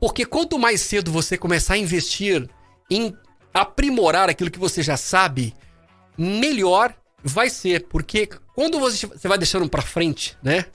[0.00, 2.48] Porque quanto mais cedo você começar a investir
[2.90, 3.14] em
[3.52, 5.54] aprimorar aquilo que você já sabe,
[6.16, 7.86] melhor vai ser.
[7.88, 10.66] Porque quando você vai deixando para frente, né?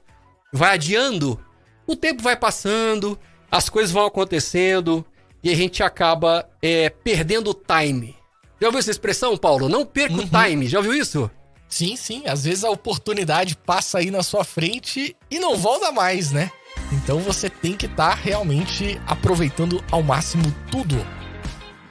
[0.51, 1.43] Vai adiando,
[1.87, 3.17] o tempo vai passando,
[3.49, 5.03] as coisas vão acontecendo
[5.43, 8.15] e a gente acaba é, perdendo o time.
[8.61, 9.67] Já ouviu essa expressão, Paulo?
[9.67, 10.23] Não perca uhum.
[10.23, 10.67] o time.
[10.67, 11.29] Já ouviu isso?
[11.67, 12.23] Sim, sim.
[12.25, 16.51] Às vezes a oportunidade passa aí na sua frente e não volta mais, né?
[16.91, 21.05] Então você tem que estar tá realmente aproveitando ao máximo tudo.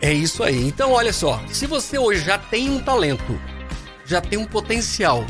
[0.01, 0.67] É isso aí.
[0.67, 1.41] Então, olha só.
[1.49, 3.39] Se você hoje já tem um talento,
[4.07, 5.25] já tem um potencial,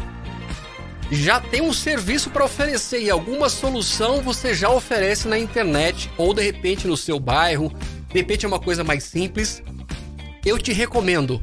[1.10, 6.32] já tem um serviço para oferecer e alguma solução você já oferece na internet ou
[6.32, 7.70] de repente no seu bairro,
[8.12, 9.62] de repente é uma coisa mais simples,
[10.44, 11.42] eu te recomendo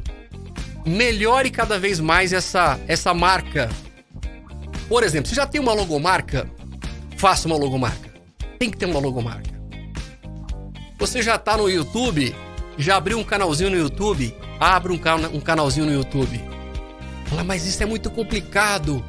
[0.86, 3.68] melhore cada vez mais essa, essa marca.
[4.88, 6.48] Por exemplo, se já tem uma logomarca,
[7.16, 8.10] faça uma logomarca.
[8.58, 9.50] Tem que ter uma logomarca.
[10.98, 12.34] Você já está no YouTube,
[12.78, 16.40] já abriu um canalzinho no YouTube, abre um, cana um canalzinho no YouTube.
[17.26, 19.04] Fala, mas isso é muito complicado.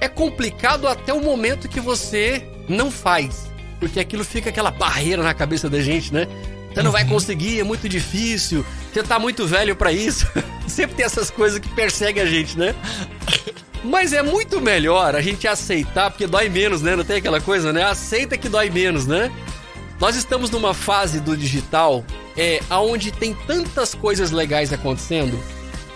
[0.00, 3.50] É complicado até o momento que você não faz.
[3.78, 6.26] Porque aquilo fica aquela barreira na cabeça da gente, né?
[6.72, 8.64] Você não vai conseguir, é muito difícil.
[8.92, 10.26] Você tá muito velho para isso.
[10.66, 12.74] Sempre tem essas coisas que perseguem a gente, né?
[13.82, 16.94] Mas é muito melhor a gente aceitar, porque dói menos, né?
[16.94, 17.82] Não tem aquela coisa, né?
[17.82, 19.32] Aceita que dói menos, né?
[19.98, 22.04] Nós estamos numa fase do digital
[22.36, 25.38] é, onde tem tantas coisas legais acontecendo,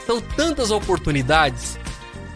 [0.07, 1.79] são tantas oportunidades,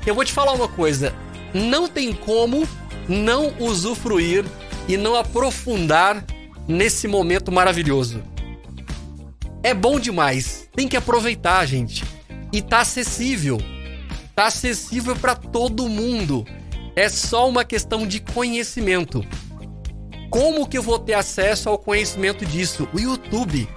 [0.07, 1.15] eu vou te falar uma coisa:
[1.53, 2.67] não tem como
[3.09, 4.45] não usufruir
[4.87, 6.25] e não aprofundar
[6.69, 8.23] nesse momento maravilhoso.
[9.63, 10.69] É bom demais.
[10.77, 12.05] Tem que aproveitar, gente.
[12.53, 13.59] E tá acessível.
[14.35, 16.47] Tá acessível para todo mundo.
[16.95, 19.25] É só uma questão de conhecimento.
[20.31, 22.89] Como que eu vou ter acesso ao conhecimento disso?
[22.93, 23.69] O YouTube.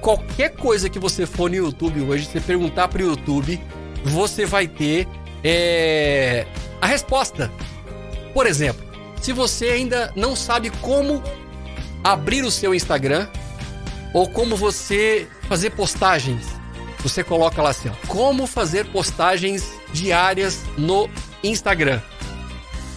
[0.00, 3.58] Qualquer coisa que você for no YouTube hoje, você perguntar para o YouTube,
[4.04, 5.08] você vai ter
[5.42, 6.46] é,
[6.80, 7.50] a resposta.
[8.34, 8.84] Por exemplo,
[9.20, 11.22] se você ainda não sabe como
[12.04, 13.26] abrir o seu Instagram,
[14.12, 16.46] ou como você fazer postagens.
[17.00, 21.08] Você coloca lá assim, ó, como fazer postagens diárias no
[21.42, 22.00] Instagram.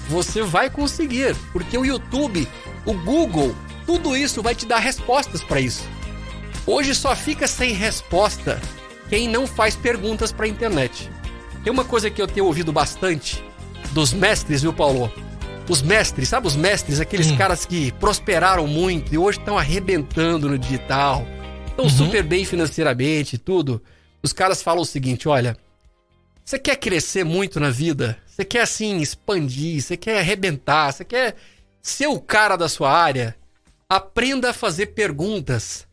[0.10, 2.48] Você vai conseguir, porque o YouTube,
[2.86, 3.56] o Google,
[3.86, 5.84] tudo isso vai te dar respostas para isso.
[6.66, 8.62] Hoje só fica sem resposta
[9.10, 11.10] quem não faz perguntas para a internet.
[11.64, 13.44] Tem uma coisa que eu tenho ouvido bastante
[13.92, 15.12] dos mestres, viu, Paulo?
[15.70, 17.38] Os mestres, sabe os mestres, aqueles hum.
[17.38, 21.26] caras que prosperaram muito e hoje estão arrebentando no digital,
[21.68, 21.92] estão uhum.
[21.92, 23.82] super bem financeiramente e tudo.
[24.24, 25.58] Os caras falam o seguinte: olha,
[26.44, 28.18] você quer crescer muito na vida?
[28.26, 29.82] Você quer assim expandir?
[29.82, 30.94] Você quer arrebentar?
[30.94, 31.36] Você quer
[31.82, 33.36] ser o cara da sua área?
[33.90, 35.86] Aprenda a fazer perguntas.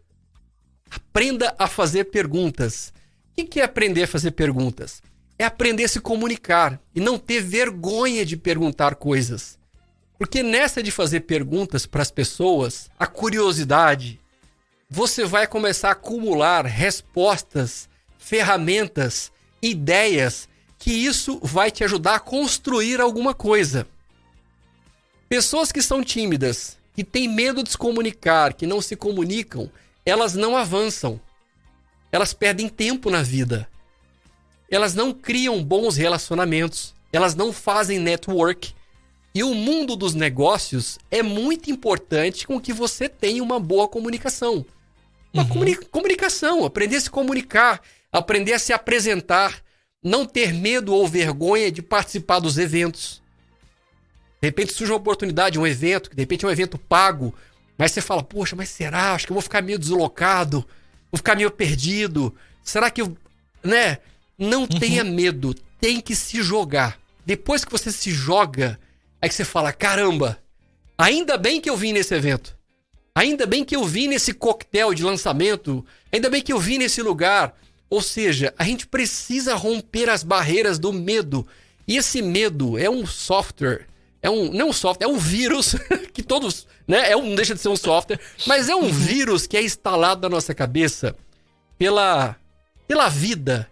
[0.91, 2.93] Aprenda a fazer perguntas.
[3.37, 5.03] O que é aprender a fazer perguntas?
[5.37, 9.59] É aprender a se comunicar e não ter vergonha de perguntar coisas.
[10.19, 14.21] Porque nessa de fazer perguntas para as pessoas, a curiosidade,
[14.89, 17.89] você vai começar a acumular respostas,
[18.19, 20.49] ferramentas, ideias,
[20.79, 23.87] que isso vai te ajudar a construir alguma coisa.
[25.29, 29.71] Pessoas que são tímidas, que têm medo de se comunicar, que não se comunicam,
[30.07, 31.21] elas não avançam.
[32.13, 33.69] Elas perdem tempo na vida.
[34.71, 36.95] Elas não criam bons relacionamentos.
[37.13, 38.75] Elas não fazem network
[39.35, 44.65] e o mundo dos negócios é muito importante com que você tenha uma boa comunicação.
[45.33, 45.49] Uma uhum.
[45.49, 47.83] comuni comunicação, aprender a se comunicar,
[48.13, 49.61] aprender a se apresentar,
[50.01, 53.21] não ter medo ou vergonha de participar dos eventos.
[54.41, 57.35] De repente surge uma oportunidade, um evento, que de repente é um evento pago,
[57.77, 59.15] mas você fala, poxa, mas será?
[59.15, 60.65] Acho que eu vou ficar meio deslocado,
[61.11, 62.33] vou ficar meio perdido.
[62.63, 63.17] Será que eu.
[63.65, 63.99] Né?
[64.39, 64.69] Não uhum.
[64.69, 67.01] tenha medo, tem que se jogar.
[67.27, 68.79] Depois que você se joga,
[69.25, 70.39] Aí que você fala: caramba,
[70.99, 72.55] ainda bem que eu vim nesse evento.
[73.15, 75.83] Ainda bem que eu vim nesse coquetel de lançamento.
[76.13, 77.57] Ainda bem que eu vim nesse lugar.
[77.89, 81.47] Ou seja, a gente precisa romper as barreiras do medo.
[81.89, 83.87] E esse medo é um software,
[84.21, 85.75] é um não é um software, é um vírus
[86.13, 88.93] que todos, né, é um não deixa de ser um software, mas é um uhum.
[88.93, 91.17] vírus que é instalado na nossa cabeça
[91.79, 92.37] pela
[92.87, 93.71] pela vida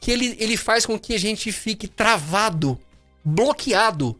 [0.00, 2.80] que ele, ele faz com que a gente fique travado,
[3.22, 4.18] bloqueado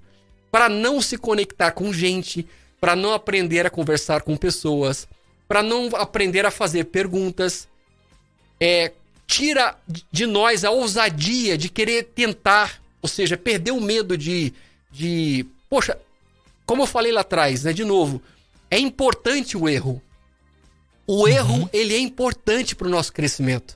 [0.52, 2.46] para não se conectar com gente,
[2.78, 5.08] para não aprender a conversar com pessoas,
[5.48, 7.66] para não aprender a fazer perguntas.
[8.60, 8.92] É,
[9.26, 9.74] tira
[10.12, 14.52] de nós a ousadia de querer tentar, ou seja, perder o medo de,
[14.90, 15.46] de.
[15.70, 15.98] Poxa,
[16.66, 17.72] como eu falei lá atrás, né?
[17.72, 18.20] De novo,
[18.70, 20.02] é importante o erro.
[21.06, 21.28] O uhum.
[21.28, 23.74] erro, ele é importante para o nosso crescimento.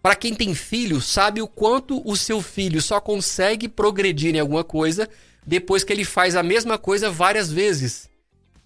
[0.00, 4.64] Para quem tem filho, sabe o quanto o seu filho só consegue progredir em alguma
[4.64, 5.08] coisa
[5.46, 8.08] depois que ele faz a mesma coisa várias vezes.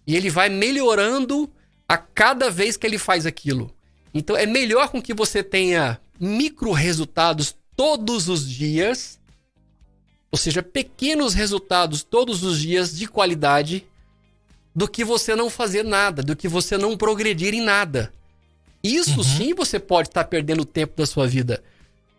[0.07, 1.51] E ele vai melhorando
[1.89, 3.73] a cada vez que ele faz aquilo.
[4.13, 9.19] Então é melhor com que você tenha micro resultados todos os dias,
[10.31, 13.87] ou seja, pequenos resultados todos os dias de qualidade,
[14.75, 18.13] do que você não fazer nada, do que você não progredir em nada.
[18.83, 19.25] Isso uhum.
[19.25, 21.63] sim você pode estar tá perdendo tempo da sua vida.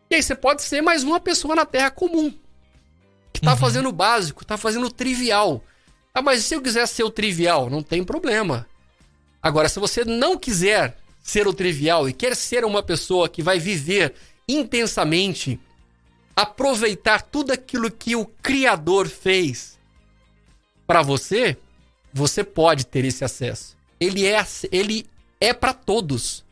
[0.10, 2.34] E aí você pode ser mais uma pessoa na Terra comum
[3.38, 3.58] que tá uhum.
[3.58, 5.64] fazendo o básico, tá fazendo o trivial.
[6.12, 8.68] Ah, mas se eu quiser ser o trivial, não tem problema.
[9.42, 13.60] Agora, se você não quiser ser o trivial e quer ser uma pessoa que vai
[13.60, 14.16] viver
[14.50, 15.60] intensamente,
[16.36, 19.78] aproveitar tudo aquilo que o Criador fez
[20.88, 21.56] para você,
[22.12, 23.78] você pode ter esse acesso.
[24.00, 25.06] Ele é, ele
[25.40, 26.44] é para todos.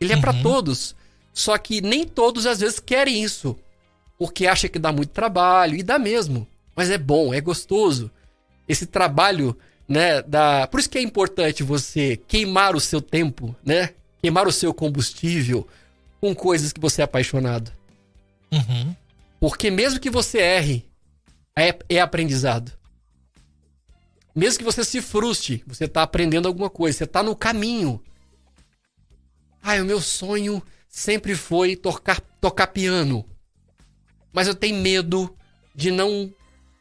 [0.00, 0.22] Ele é uhum.
[0.22, 0.96] para todos.
[1.34, 3.54] Só que nem todos às vezes querem isso
[4.20, 6.46] porque acha que dá muito trabalho, e dá mesmo.
[6.76, 8.10] Mas é bom, é gostoso.
[8.68, 9.56] Esse trabalho,
[9.88, 10.66] né, da...
[10.66, 13.94] Por isso que é importante você queimar o seu tempo, né?
[14.20, 15.66] Queimar o seu combustível
[16.20, 17.72] com coisas que você é apaixonado.
[18.52, 18.94] Uhum.
[19.40, 20.84] Porque mesmo que você erre,
[21.56, 22.72] é, é aprendizado.
[24.36, 28.02] Mesmo que você se frustre, você está aprendendo alguma coisa, você está no caminho.
[29.62, 33.24] Ai, o meu sonho sempre foi tocar, tocar piano
[34.32, 35.34] mas eu tenho medo
[35.74, 36.32] de não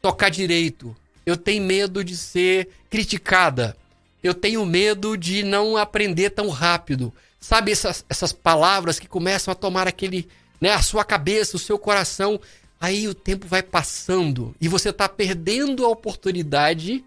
[0.01, 0.95] tocar direito.
[1.25, 3.75] Eu tenho medo de ser criticada.
[4.23, 7.13] Eu tenho medo de não aprender tão rápido.
[7.39, 10.27] Sabe essas, essas palavras que começam a tomar aquele,
[10.59, 12.39] né, a sua cabeça, o seu coração.
[12.81, 17.03] Aí o tempo vai passando e você está perdendo a oportunidade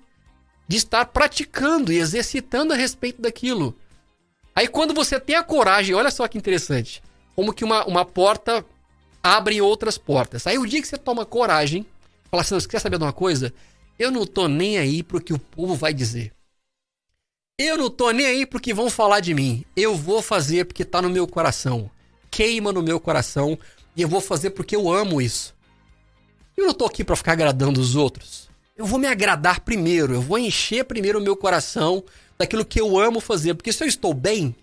[0.68, 3.76] de estar praticando e exercitando a respeito daquilo.
[4.54, 7.02] Aí quando você tem a coragem, olha só que interessante,
[7.34, 8.64] como que uma, uma porta
[9.22, 10.46] abrem outras portas.
[10.46, 11.86] Aí o dia que você toma coragem,
[12.30, 13.52] fala assim, você quer saber de uma coisa?
[13.98, 16.32] Eu não tô nem aí pro que o povo vai dizer.
[17.58, 19.64] Eu não tô nem aí pro que vão falar de mim.
[19.76, 21.90] Eu vou fazer porque tá no meu coração.
[22.30, 23.58] Queima no meu coração
[23.94, 25.54] e eu vou fazer porque eu amo isso.
[26.56, 28.48] Eu não tô aqui para ficar agradando os outros.
[28.76, 32.02] Eu vou me agradar primeiro, eu vou encher primeiro o meu coração
[32.38, 34.56] daquilo que eu amo fazer, porque se eu estou bem,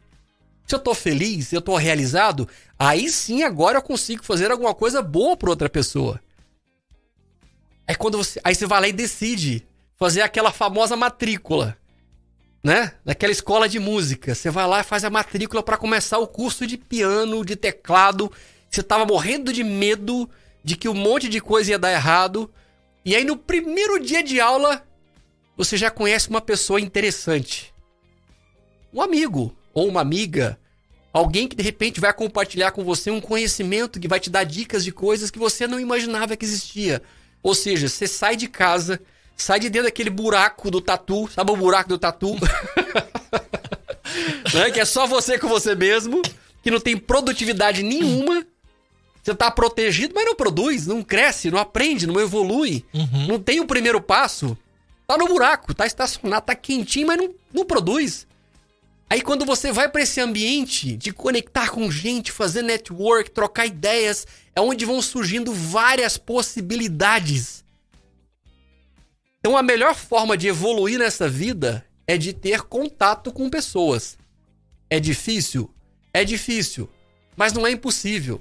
[0.69, 2.47] se eu tô feliz, eu tô realizado,
[2.77, 6.21] aí sim agora eu consigo fazer alguma coisa boa para outra pessoa.
[7.87, 9.67] É quando você, aí você vai lá e decide
[9.97, 11.75] fazer aquela famosa matrícula,
[12.63, 12.93] né?
[13.03, 16.67] Naquela escola de música, você vai lá e faz a matrícula para começar o curso
[16.67, 18.31] de piano, de teclado.
[18.69, 20.29] Você tava morrendo de medo
[20.63, 22.47] de que um monte de coisa ia dar errado.
[23.03, 24.85] E aí no primeiro dia de aula,
[25.57, 27.73] você já conhece uma pessoa interessante.
[28.93, 30.57] Um amigo, ou uma amiga,
[31.13, 34.83] alguém que de repente vai compartilhar com você um conhecimento que vai te dar dicas
[34.83, 37.01] de coisas que você não imaginava que existia.
[37.41, 38.99] Ou seja, você sai de casa,
[39.35, 42.35] sai de dentro daquele buraco do tatu, sabe o buraco do tatu?
[44.53, 44.71] né?
[44.71, 46.21] Que é só você com você mesmo,
[46.61, 48.45] que não tem produtividade nenhuma.
[49.21, 52.85] Você tá protegido, mas não produz, não cresce, não aprende, não evolui.
[52.93, 53.27] Uhum.
[53.27, 54.57] Não tem o primeiro passo.
[55.05, 58.27] Tá no buraco, tá estacionado, tá quentinho, mas não, não produz.
[59.09, 64.27] Aí quando você vai para esse ambiente de conectar com gente, fazer network, trocar ideias,
[64.55, 67.63] é onde vão surgindo várias possibilidades.
[69.39, 74.15] Então a melhor forma de evoluir nessa vida é de ter contato com pessoas.
[74.89, 75.73] É difícil?
[76.13, 76.87] É difícil,
[77.35, 78.39] mas não é impossível.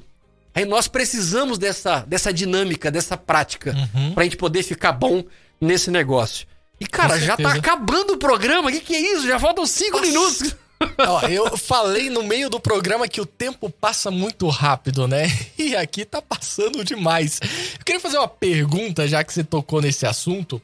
[0.55, 4.13] Aí nós precisamos dessa, dessa dinâmica, dessa prática, uhum.
[4.13, 5.25] pra gente poder ficar bom
[5.61, 6.47] nesse negócio.
[6.81, 8.69] E, cara, já tá acabando o programa.
[8.69, 9.27] O que, que é isso?
[9.27, 10.07] Já faltam cinco Nossa.
[10.07, 10.57] minutos.
[10.99, 15.27] Ó, eu falei no meio do programa que o tempo passa muito rápido, né?
[15.59, 17.41] E aqui tá passando demais.
[17.79, 20.63] Eu queria fazer uma pergunta, já que você tocou nesse assunto.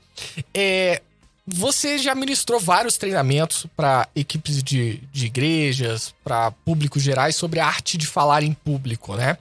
[0.54, 1.02] É,
[1.46, 7.66] você já ministrou vários treinamentos para equipes de, de igrejas, para públicos gerais, sobre a
[7.66, 9.36] arte de falar em público, né?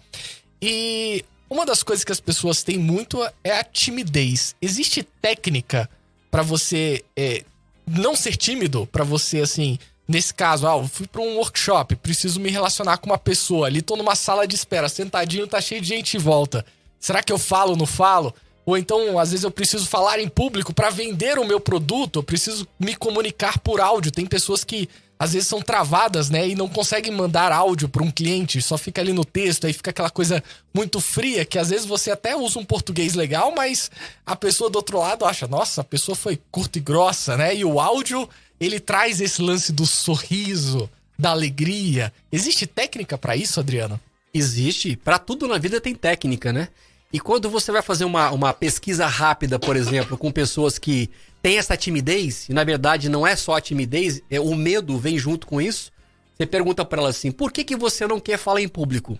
[0.61, 4.55] E uma das coisas que as pessoas têm muito é a timidez.
[4.61, 5.89] Existe técnica
[6.33, 7.43] para você é,
[7.85, 8.87] não ser tímido?
[8.87, 9.77] para você, assim,
[10.07, 13.83] nesse caso, ah, eu fui pra um workshop, preciso me relacionar com uma pessoa, ali
[13.83, 16.65] tô numa sala de espera, sentadinho, tá cheio de gente em volta.
[16.99, 18.33] Será que eu falo, não falo?
[18.65, 22.23] Ou então, às vezes eu preciso falar em público para vender o meu produto, eu
[22.23, 24.11] preciso me comunicar por áudio.
[24.11, 24.87] Tem pessoas que
[25.19, 28.99] às vezes são travadas, né, e não conseguem mandar áudio para um cliente, só fica
[28.99, 30.43] ali no texto, aí fica aquela coisa
[30.73, 33.89] muito fria que às vezes você até usa um português legal, mas
[34.25, 37.55] a pessoa do outro lado acha, nossa, a pessoa foi curta e grossa, né?
[37.55, 38.27] E o áudio,
[38.59, 42.11] ele traz esse lance do sorriso, da alegria.
[42.31, 43.99] Existe técnica para isso, Adriano?
[44.33, 44.97] Existe.
[44.97, 46.67] Para tudo na vida tem técnica, né?
[47.13, 51.11] E quando você vai fazer uma, uma pesquisa rápida, por exemplo, com pessoas que
[51.43, 55.19] têm essa timidez, e na verdade não é só a timidez, é o medo vem
[55.19, 55.91] junto com isso,
[56.35, 59.19] você pergunta para ela assim: por que, que você não quer falar em público?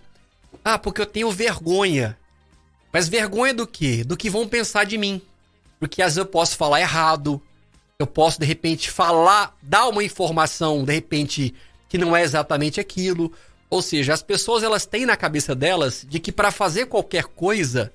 [0.64, 2.18] Ah, porque eu tenho vergonha.
[2.92, 4.02] Mas vergonha do quê?
[4.02, 5.22] Do que vão pensar de mim.
[5.78, 7.40] Porque às vezes eu posso falar errado,
[7.98, 11.54] eu posso de repente falar, dar uma informação, de repente,
[11.88, 13.32] que não é exatamente aquilo.
[13.70, 17.92] Ou seja, as pessoas elas têm na cabeça delas de que para fazer qualquer coisa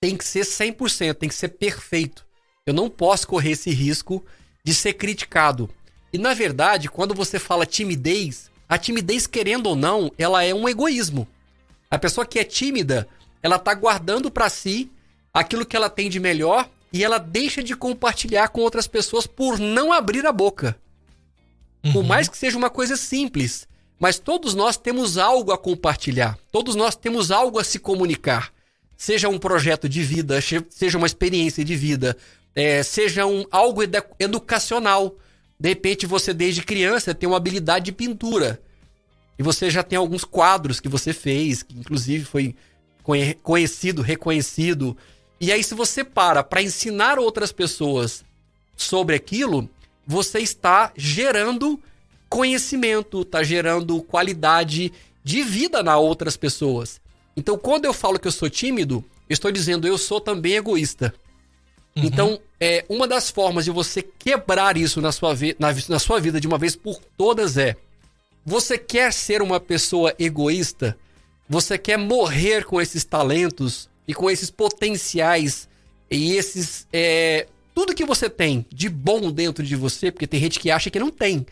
[0.00, 2.26] tem que ser 100%, tem que ser perfeito.
[2.66, 4.24] Eu não posso correr esse risco
[4.64, 5.68] de ser criticado.
[6.12, 10.68] E na verdade, quando você fala timidez, a timidez, querendo ou não, ela é um
[10.68, 11.26] egoísmo.
[11.90, 13.08] A pessoa que é tímida,
[13.42, 14.90] ela tá guardando para si
[15.34, 19.58] aquilo que ela tem de melhor e ela deixa de compartilhar com outras pessoas por
[19.58, 20.76] não abrir a boca.
[21.84, 21.92] Uhum.
[21.92, 23.66] Por mais que seja uma coisa simples,
[24.00, 28.50] mas todos nós temos algo a compartilhar, todos nós temos algo a se comunicar.
[28.96, 30.40] Seja um projeto de vida,
[30.70, 32.16] seja uma experiência de vida,
[32.54, 33.82] é, seja um, algo
[34.18, 35.16] educacional.
[35.58, 38.60] De repente, você, desde criança, tem uma habilidade de pintura.
[39.38, 42.54] E você já tem alguns quadros que você fez, que inclusive foi
[43.42, 44.96] conhecido, reconhecido.
[45.40, 48.22] E aí, se você para para ensinar outras pessoas
[48.76, 49.68] sobre aquilo,
[50.06, 51.80] você está gerando
[52.30, 57.00] conhecimento, tá gerando qualidade de vida na outras pessoas.
[57.36, 61.12] Então, quando eu falo que eu sou tímido, eu estou dizendo eu sou também egoísta.
[61.96, 62.04] Uhum.
[62.04, 66.40] Então, é, uma das formas de você quebrar isso na sua, na, na sua vida
[66.40, 67.76] de uma vez por todas é:
[68.46, 70.96] você quer ser uma pessoa egoísta?
[71.48, 75.68] Você quer morrer com esses talentos e com esses potenciais
[76.08, 76.86] e esses.
[76.92, 80.90] É, tudo que você tem de bom dentro de você, porque tem gente que acha
[80.90, 81.44] que não tem.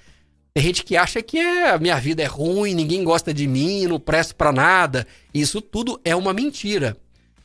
[0.58, 3.86] Tem gente que acha que é, a minha vida é ruim, ninguém gosta de mim,
[3.86, 5.06] não presto para nada.
[5.32, 6.96] Isso tudo é uma mentira.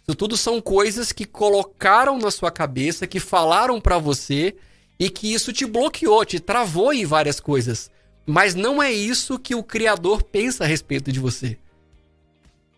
[0.02, 4.56] Isso tudo são coisas que colocaram na sua cabeça, que falaram para você
[4.98, 7.92] e que isso te bloqueou, te travou em várias coisas.
[8.26, 11.56] Mas não é isso que o criador pensa a respeito de você.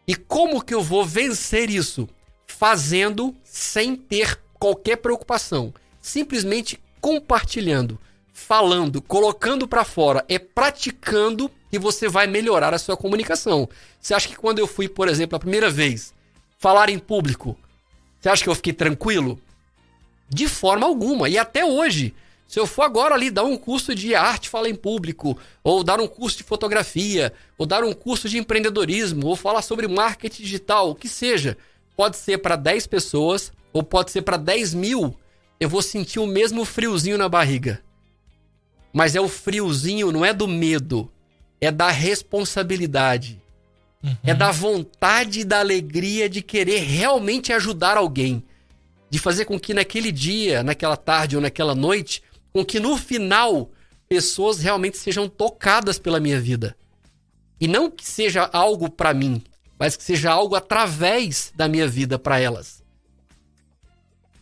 [0.05, 2.09] E como que eu vou vencer isso?
[2.45, 7.97] Fazendo sem ter qualquer preocupação, simplesmente compartilhando
[8.35, 13.67] falando, colocando para fora, é praticando que você vai melhorar a sua comunicação.
[13.99, 16.13] Você acha que quando eu fui, por exemplo, a primeira vez
[16.59, 17.57] falar em público,
[18.19, 19.39] você acha que eu fiquei tranquilo?
[20.29, 21.29] De forma alguma.
[21.29, 22.13] E até hoje,
[22.45, 26.01] se eu for agora ali dar um curso de arte falar em público, ou dar
[26.01, 30.89] um curso de fotografia, ou dar um curso de empreendedorismo, ou falar sobre marketing digital,
[30.89, 31.57] o que seja,
[31.95, 35.15] pode ser para 10 pessoas, ou pode ser para 10 mil,
[35.57, 37.81] eu vou sentir o mesmo friozinho na barriga.
[38.95, 41.11] Mas é o friozinho, não é do medo,
[41.59, 43.41] é da responsabilidade.
[44.01, 44.15] Uhum.
[44.23, 48.41] É da vontade e da alegria de querer realmente ajudar alguém.
[49.09, 52.23] De fazer com que naquele dia, naquela tarde ou naquela noite,
[52.53, 53.69] com que no final
[54.07, 56.73] pessoas realmente sejam tocadas pela minha vida.
[57.59, 59.43] E não que seja algo para mim,
[59.77, 62.81] mas que seja algo através da minha vida para elas.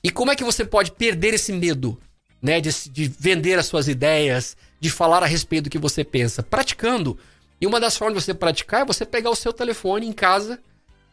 [0.04, 1.99] E como é que você pode perder esse medo?
[2.43, 6.43] Né, de, de vender as suas ideias, de falar a respeito do que você pensa,
[6.43, 7.17] praticando.
[7.59, 10.59] E uma das formas de você praticar é você pegar o seu telefone em casa,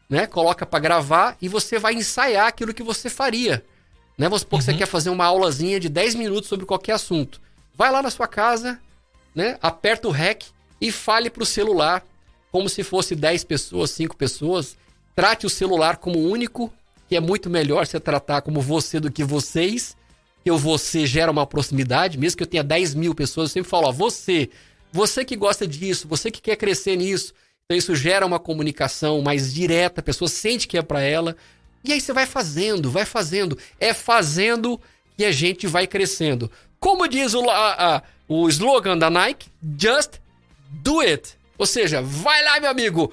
[0.09, 3.65] né, coloca para gravar e você vai ensaiar aquilo que você faria.
[4.19, 4.27] Né?
[4.29, 4.59] Vamos supor uhum.
[4.59, 4.79] que você uhum.
[4.79, 7.41] quer fazer uma aulazinha de 10 minutos sobre qualquer assunto.
[7.77, 8.81] Vai lá na sua casa,
[9.33, 10.47] né, aperta o REC
[10.81, 12.05] e fale para o celular
[12.51, 14.77] como se fosse 10 pessoas, 5 pessoas.
[15.15, 16.73] Trate o celular como único,
[17.09, 19.97] que é muito melhor você tratar como você do que vocês
[20.45, 23.89] eu você gera uma proximidade, mesmo que eu tenha 10 mil pessoas, eu sempre falo,
[23.89, 24.51] ó, você,
[24.93, 27.33] você que gosta disso, você que quer crescer nisso.
[27.67, 31.37] Então isso gera uma comunicação mais direta, a pessoa sente que é para ela.
[31.85, 33.57] E aí você vai fazendo, vai fazendo.
[33.79, 34.81] É fazendo
[35.17, 36.51] que a gente vai crescendo.
[36.79, 40.15] Como diz o, a, a, o slogan da Nike, just
[40.71, 41.37] do it.
[41.57, 43.13] Ou seja, vai lá, meu amigo,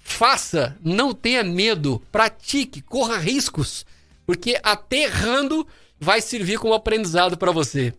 [0.00, 3.84] faça, não tenha medo, pratique, corra riscos,
[4.24, 5.66] porque até errando
[6.00, 7.92] vai servir como aprendizado para você.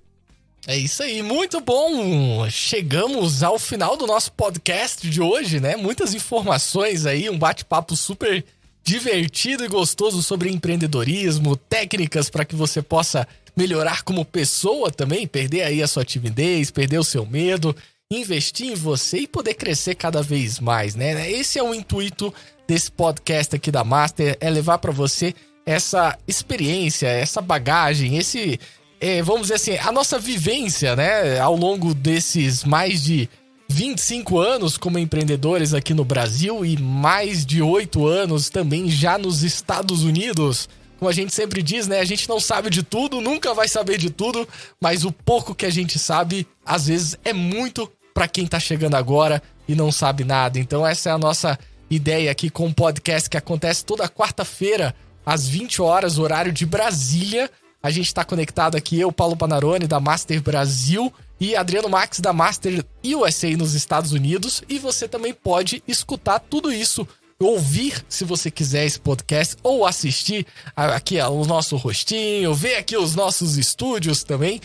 [0.68, 2.50] É isso aí, muito bom.
[2.50, 5.76] Chegamos ao final do nosso podcast de hoje, né?
[5.76, 8.44] Muitas informações aí, um bate-papo super
[8.84, 15.64] divertido e gostoso sobre empreendedorismo, técnicas para que você possa melhorar como pessoa também, perder
[15.64, 17.76] aí a sua timidez, perder o seu medo,
[18.12, 21.30] investir em você e poder crescer cada vez mais, né?
[21.32, 22.34] Esse é o intuito
[22.68, 25.34] desse podcast aqui da Master, é levar para você
[25.66, 28.60] essa experiência, essa bagagem, esse,
[29.00, 33.30] é, vamos dizer assim, a nossa vivência, né, ao longo desses mais de
[33.72, 39.44] 25 anos como empreendedores aqui no Brasil e mais de 8 anos também já nos
[39.44, 40.68] Estados Unidos.
[41.00, 42.00] Como a gente sempre diz, né?
[42.00, 44.48] A gente não sabe de tudo, nunca vai saber de tudo,
[44.80, 48.96] mas o pouco que a gente sabe, às vezes, é muito para quem tá chegando
[48.96, 50.60] agora e não sabe nada.
[50.60, 51.58] Então, essa é a nossa
[51.90, 54.94] ideia aqui com o podcast que acontece toda quarta-feira,
[55.26, 57.50] às 20 horas, horário de Brasília.
[57.82, 62.32] A gente está conectado aqui, eu, Paulo Panarone, da Master Brasil, e Adriano Max, da
[62.32, 64.64] Master USA nos Estados Unidos.
[64.70, 67.08] E você também pode escutar tudo isso,
[67.40, 70.46] ouvir, se você quiser, esse podcast, ou assistir
[70.76, 74.62] aqui o nosso rostinho, ver aqui os nossos estúdios também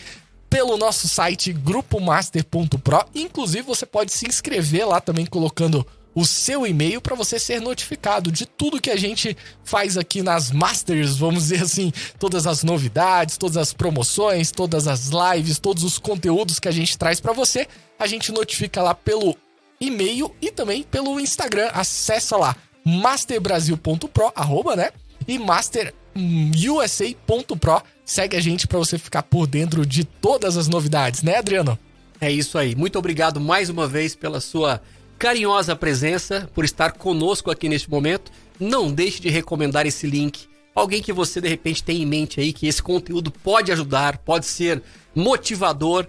[0.47, 3.05] pelo nosso site grupomaster.pro.
[3.15, 5.85] Inclusive, você pode se inscrever lá também colocando
[6.17, 10.49] o seu e-mail para você ser notificado de tudo que a gente faz aqui nas
[10.49, 15.99] Masters, vamos dizer assim, todas as novidades, todas as promoções, todas as lives, todos os
[15.99, 17.67] conteúdos que a gente traz para você,
[17.99, 19.37] a gente notifica lá pelo
[19.79, 21.69] e-mail e também pelo Instagram.
[21.71, 24.89] Acessa lá masterbrasil.pro, arroba, né?
[25.27, 27.83] E masterusa.pro.
[28.03, 31.77] Segue a gente para você ficar por dentro de todas as novidades, né, Adriano?
[32.19, 32.75] É isso aí.
[32.75, 34.81] Muito obrigado mais uma vez pela sua
[35.17, 38.31] carinhosa presença, por estar conosco aqui neste momento.
[38.59, 40.47] Não deixe de recomendar esse link.
[40.73, 44.45] Alguém que você de repente tem em mente aí que esse conteúdo pode ajudar, pode
[44.45, 44.81] ser
[45.15, 46.07] motivador.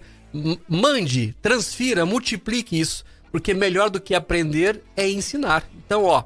[0.68, 5.66] Mande, transfira, multiplique isso, porque melhor do que aprender é ensinar.
[5.84, 6.24] Então, ó,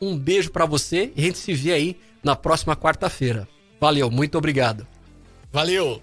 [0.00, 3.48] um beijo para você e a gente se vê aí na próxima quarta-feira.
[3.80, 4.86] Valeu, muito obrigado.
[5.52, 6.00] Valeu!